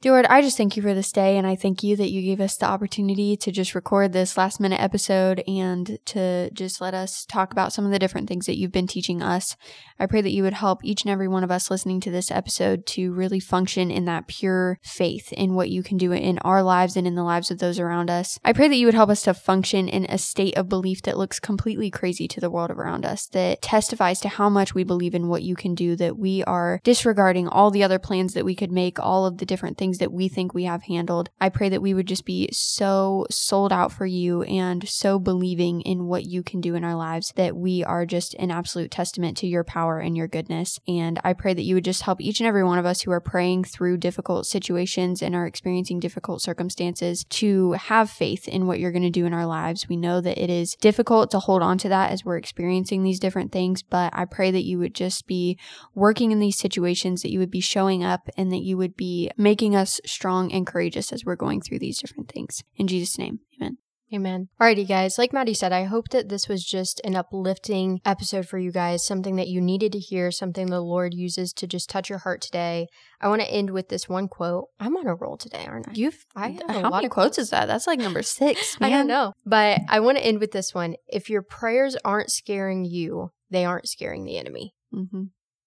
Dear 0.00 0.12
Lord, 0.12 0.26
I 0.26 0.42
just 0.42 0.58
thank 0.58 0.76
you 0.76 0.82
for 0.82 0.92
this 0.92 1.12
day, 1.12 1.38
and 1.38 1.46
I 1.46 1.56
thank 1.56 1.82
you 1.82 1.96
that 1.96 2.10
you 2.10 2.20
gave 2.20 2.38
us 2.38 2.58
the 2.58 2.66
opportunity 2.66 3.38
to 3.38 3.50
just 3.50 3.74
record 3.74 4.12
this 4.12 4.36
last 4.36 4.60
minute 4.60 4.78
episode 4.78 5.42
and 5.48 5.98
to 6.04 6.50
just 6.50 6.82
let 6.82 6.92
us 6.92 7.24
talk 7.24 7.52
about 7.52 7.72
some 7.72 7.86
of 7.86 7.90
the 7.90 7.98
different 7.98 8.28
things 8.28 8.44
that 8.44 8.58
you've 8.58 8.70
been 8.70 8.86
teaching 8.86 9.22
us. 9.22 9.56
I 9.98 10.04
pray 10.04 10.20
that 10.20 10.32
you 10.32 10.42
would 10.42 10.52
help 10.52 10.84
each 10.84 11.04
and 11.04 11.10
every 11.10 11.26
one 11.26 11.42
of 11.42 11.50
us 11.50 11.70
listening 11.70 12.00
to 12.00 12.10
this 12.10 12.30
episode 12.30 12.84
to 12.88 13.14
really 13.14 13.40
function 13.40 13.90
in 13.90 14.04
that 14.04 14.26
pure 14.26 14.78
faith 14.82 15.32
in 15.32 15.54
what 15.54 15.70
you 15.70 15.82
can 15.82 15.96
do 15.96 16.12
in 16.12 16.38
our 16.40 16.62
lives 16.62 16.98
and 16.98 17.06
in 17.06 17.14
the 17.14 17.22
lives 17.22 17.50
of 17.50 17.58
those 17.58 17.78
around 17.78 18.10
us. 18.10 18.38
I 18.44 18.52
pray 18.52 18.68
that 18.68 18.76
you 18.76 18.86
would 18.86 18.94
help 18.94 19.08
us 19.08 19.22
to 19.22 19.32
function 19.32 19.88
in 19.88 20.04
a 20.10 20.18
state 20.18 20.58
of 20.58 20.68
belief 20.68 21.00
that 21.02 21.16
looks 21.16 21.40
completely 21.40 21.90
crazy 21.90 22.28
to 22.28 22.40
the 22.40 22.50
world 22.50 22.70
around 22.70 23.06
us, 23.06 23.26
that 23.28 23.62
testifies 23.62 24.20
to 24.20 24.28
how 24.28 24.50
much 24.50 24.74
we 24.74 24.84
believe 24.84 25.14
in 25.14 25.28
what 25.28 25.44
you 25.44 25.56
can 25.56 25.74
do, 25.74 25.96
that 25.96 26.18
we 26.18 26.44
are 26.44 26.78
disregarding 26.84 27.48
all 27.48 27.70
the 27.70 27.82
other 27.82 27.98
plans 27.98 28.34
that 28.34 28.44
we 28.44 28.54
could 28.54 28.70
make, 28.70 29.00
all 29.00 29.24
of 29.24 29.38
the 29.38 29.46
different 29.46 29.78
things 29.78 29.83
things 29.84 29.98
that 29.98 30.12
we 30.12 30.28
think 30.28 30.54
we 30.54 30.64
have 30.64 30.84
handled. 30.84 31.28
I 31.42 31.50
pray 31.50 31.68
that 31.68 31.82
we 31.82 31.92
would 31.92 32.06
just 32.06 32.24
be 32.24 32.48
so 32.52 33.26
sold 33.30 33.70
out 33.70 33.92
for 33.92 34.06
you 34.06 34.42
and 34.44 34.88
so 34.88 35.18
believing 35.18 35.82
in 35.82 36.06
what 36.06 36.24
you 36.24 36.42
can 36.42 36.62
do 36.62 36.74
in 36.74 36.84
our 36.84 36.94
lives 36.94 37.34
that 37.36 37.54
we 37.54 37.84
are 37.84 38.06
just 38.06 38.32
an 38.36 38.50
absolute 38.50 38.90
testament 38.90 39.36
to 39.36 39.46
your 39.46 39.62
power 39.62 39.98
and 39.98 40.16
your 40.16 40.26
goodness. 40.26 40.80
And 40.88 41.20
I 41.22 41.34
pray 41.34 41.52
that 41.52 41.64
you 41.64 41.74
would 41.74 41.84
just 41.84 42.00
help 42.00 42.18
each 42.22 42.40
and 42.40 42.46
every 42.46 42.64
one 42.64 42.78
of 42.78 42.86
us 42.86 43.02
who 43.02 43.10
are 43.10 43.20
praying 43.20 43.64
through 43.64 43.98
difficult 43.98 44.46
situations 44.46 45.20
and 45.20 45.34
are 45.34 45.46
experiencing 45.46 46.00
difficult 46.00 46.40
circumstances 46.40 47.24
to 47.24 47.72
have 47.72 48.08
faith 48.08 48.48
in 48.48 48.66
what 48.66 48.80
you're 48.80 48.90
going 48.90 49.02
to 49.02 49.10
do 49.10 49.26
in 49.26 49.34
our 49.34 49.44
lives. 49.44 49.86
We 49.86 49.98
know 49.98 50.22
that 50.22 50.42
it 50.42 50.48
is 50.48 50.76
difficult 50.80 51.30
to 51.32 51.40
hold 51.40 51.60
on 51.60 51.76
to 51.76 51.90
that 51.90 52.10
as 52.10 52.24
we're 52.24 52.38
experiencing 52.38 53.02
these 53.02 53.20
different 53.20 53.52
things, 53.52 53.82
but 53.82 54.14
I 54.16 54.24
pray 54.24 54.50
that 54.50 54.64
you 54.64 54.78
would 54.78 54.94
just 54.94 55.26
be 55.26 55.58
working 55.94 56.32
in 56.32 56.38
these 56.38 56.56
situations, 56.56 57.20
that 57.20 57.32
you 57.32 57.38
would 57.38 57.50
be 57.50 57.60
showing 57.60 58.02
up, 58.02 58.30
and 58.38 58.50
that 58.50 58.62
you 58.62 58.78
would 58.78 58.96
be 58.96 59.30
making 59.36 59.73
us 59.74 59.84
us 59.84 60.00
strong 60.06 60.50
and 60.50 60.66
courageous 60.66 61.12
as 61.12 61.24
we're 61.24 61.36
going 61.36 61.60
through 61.60 61.78
these 61.78 61.98
different 61.98 62.30
things. 62.30 62.62
In 62.76 62.86
Jesus' 62.86 63.18
name, 63.18 63.40
amen. 63.56 63.76
Amen. 64.12 64.48
Alrighty, 64.60 64.86
guys. 64.86 65.18
Like 65.18 65.32
Maddie 65.32 65.54
said, 65.54 65.72
I 65.72 65.84
hope 65.84 66.10
that 66.10 66.28
this 66.28 66.46
was 66.46 66.64
just 66.64 67.00
an 67.04 67.16
uplifting 67.16 68.00
episode 68.04 68.46
for 68.46 68.58
you 68.58 68.70
guys, 68.70 69.04
something 69.04 69.36
that 69.36 69.48
you 69.48 69.60
needed 69.60 69.92
to 69.92 69.98
hear, 69.98 70.30
something 70.30 70.66
the 70.66 70.80
Lord 70.80 71.12
uses 71.12 71.52
to 71.54 71.66
just 71.66 71.90
touch 71.90 72.08
your 72.08 72.18
heart 72.18 72.40
today. 72.40 72.86
I 73.20 73.28
want 73.28 73.42
to 73.42 73.50
end 73.50 73.70
with 73.70 73.88
this 73.88 74.08
one 74.08 74.28
quote. 74.28 74.66
I'm 74.78 74.96
on 74.96 75.06
a 75.06 75.14
roll 75.14 75.36
today, 75.36 75.66
aren't 75.66 75.88
I? 75.88 75.92
You've 75.94 76.24
I 76.36 76.50
have 76.50 76.70
how 76.70 76.90
many 76.90 77.08
quotes 77.08 77.38
is 77.38 77.50
that? 77.50 77.66
That's 77.66 77.86
like 77.86 77.98
number 77.98 78.22
six. 78.40 78.78
Man. 78.78 78.92
I 78.92 78.96
don't 78.96 79.08
know, 79.08 79.32
but 79.44 79.80
I 79.88 80.00
want 80.00 80.18
to 80.18 80.24
end 80.24 80.38
with 80.38 80.52
this 80.52 80.72
one. 80.72 80.94
If 81.08 81.28
your 81.28 81.42
prayers 81.42 81.96
aren't 82.04 82.30
scaring 82.30 82.84
you, 82.84 83.30
they 83.50 83.64
aren't 83.64 83.88
scaring 83.88 84.24
the 84.24 84.38
enemy. 84.38 84.74
Mm-hmm. 84.94 85.24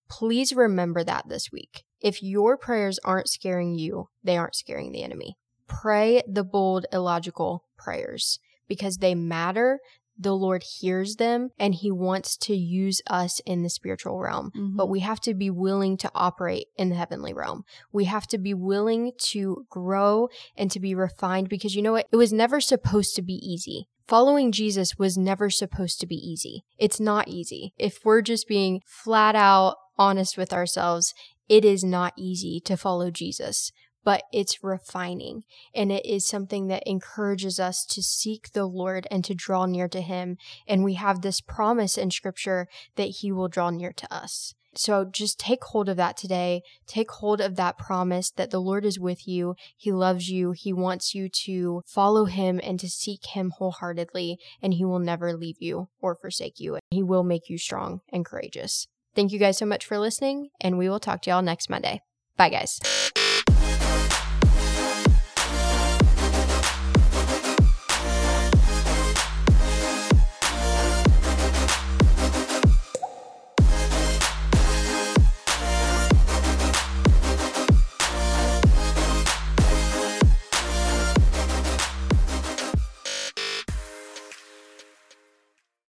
Please 0.10 0.54
remember 0.54 1.04
that 1.04 1.26
this 1.28 1.52
week. 1.52 1.84
If 2.02 2.22
your 2.22 2.58
prayers 2.58 3.00
aren't 3.04 3.30
scaring 3.30 3.76
you, 3.76 4.10
they 4.24 4.38
aren't 4.38 4.56
scaring 4.56 4.92
the 4.92 5.04
enemy. 5.04 5.38
Pray 5.68 6.22
the 6.28 6.44
bold, 6.44 6.86
illogical 6.92 7.66
prayers 7.78 8.40
because 8.68 8.98
they 8.98 9.16
matter. 9.16 9.80
The 10.20 10.36
Lord 10.36 10.64
hears 10.64 11.18
them 11.18 11.50
and 11.60 11.76
He 11.76 11.92
wants 11.92 12.38
to 12.38 12.56
use 12.56 13.02
us 13.08 13.40
in 13.46 13.62
the 13.62 13.70
spiritual 13.70 14.20
realm. 14.20 14.52
Mm-hmm. 14.56 14.76
But 14.76 14.90
we 14.90 15.02
have 15.02 15.20
to 15.22 15.34
be 15.34 15.50
willing 15.50 15.98
to 15.98 16.12
operate 16.16 16.68
in 16.76 16.90
the 16.90 16.96
heavenly 16.96 17.34
realm. 17.34 17.66
We 17.92 18.06
have 18.06 18.26
to 18.28 18.38
be 18.38 18.54
willing 18.54 19.12
to 19.18 19.66
grow 19.70 20.30
and 20.56 20.72
to 20.72 20.80
be 20.80 20.96
refined 20.96 21.50
because 21.50 21.76
you 21.76 21.82
know 21.82 21.92
what? 21.92 22.08
It 22.12 22.16
was 22.16 22.34
never 22.34 22.60
supposed 22.60 23.16
to 23.16 23.22
be 23.22 23.36
easy. 23.36 23.88
Following 24.08 24.54
Jesus 24.54 24.98
was 24.98 25.18
never 25.18 25.50
supposed 25.50 26.00
to 26.00 26.08
be 26.08 26.16
easy. 26.16 26.64
It's 26.78 27.00
not 27.00 27.28
easy. 27.28 27.74
If 27.78 28.06
we're 28.06 28.22
just 28.22 28.48
being 28.48 28.82
flat 28.86 29.36
out 29.36 29.76
honest 29.98 30.38
with 30.38 30.54
ourselves, 30.54 31.14
it 31.50 31.66
is 31.66 31.84
not 31.84 32.14
easy 32.18 32.60
to 32.62 32.78
follow 32.78 33.12
Jesus, 33.12 33.72
but 34.04 34.24
it's 34.32 34.64
refining. 34.64 35.44
And 35.74 35.92
it 35.92 36.06
is 36.06 36.28
something 36.28 36.68
that 36.68 36.88
encourages 36.88 37.60
us 37.60 37.86
to 37.88 38.02
seek 38.02 38.52
the 38.52 38.66
Lord 38.66 39.08
and 39.12 39.24
to 39.26 39.34
draw 39.34 39.66
near 39.66 39.88
to 39.90 40.02
Him. 40.02 40.38
And 40.68 40.84
we 40.84 40.94
have 40.94 41.22
this 41.22 41.42
promise 41.42 41.98
in 41.98 42.12
Scripture 42.12 42.68
that 42.96 43.10
He 43.20 43.32
will 43.32 43.48
draw 43.48 43.70
near 43.70 43.92
to 43.94 44.14
us. 44.14 44.54
So 44.78 45.06
just 45.06 45.40
take 45.40 45.64
hold 45.64 45.90
of 45.90 45.98
that 45.98 46.18
today. 46.18 46.62
Take 46.86 47.10
hold 47.12 47.42
of 47.42 47.56
that 47.56 47.78
promise 47.78 48.30
that 48.32 48.52
the 48.52 48.62
Lord 48.62 48.86
is 48.86 49.00
with 49.00 49.28
you. 49.28 49.56
He 49.76 49.92
loves 49.92 50.30
you. 50.30 50.52
He 50.52 50.72
wants 50.72 51.16
you 51.16 51.30
to 51.46 51.82
follow 51.86 52.26
him 52.26 52.60
and 52.64 52.80
to 52.80 52.90
seek 52.90 53.26
him 53.34 53.52
wholeheartedly, 53.58 54.38
and 54.62 54.76
he 54.76 54.86
will 54.86 55.00
never 55.00 55.34
leave 55.34 55.58
you 55.60 55.90
or 56.00 56.16
forsake 56.16 56.60
you. 56.60 56.78
He 56.92 57.02
will 57.02 57.24
make 57.24 57.50
you 57.50 57.58
strong 57.58 58.02
and 58.10 58.26
courageous. 58.26 58.88
Thank 59.18 59.32
you 59.32 59.40
guys 59.40 59.58
so 59.58 59.66
much 59.66 59.84
for 59.84 59.98
listening, 59.98 60.52
and 60.62 60.78
we 60.78 60.88
will 60.88 61.00
talk 61.00 61.24
to 61.24 61.32
y'all 61.32 61.42
next 61.42 61.72
Monday. 61.72 62.04
Bye, 62.38 62.50
guys. 62.50 62.80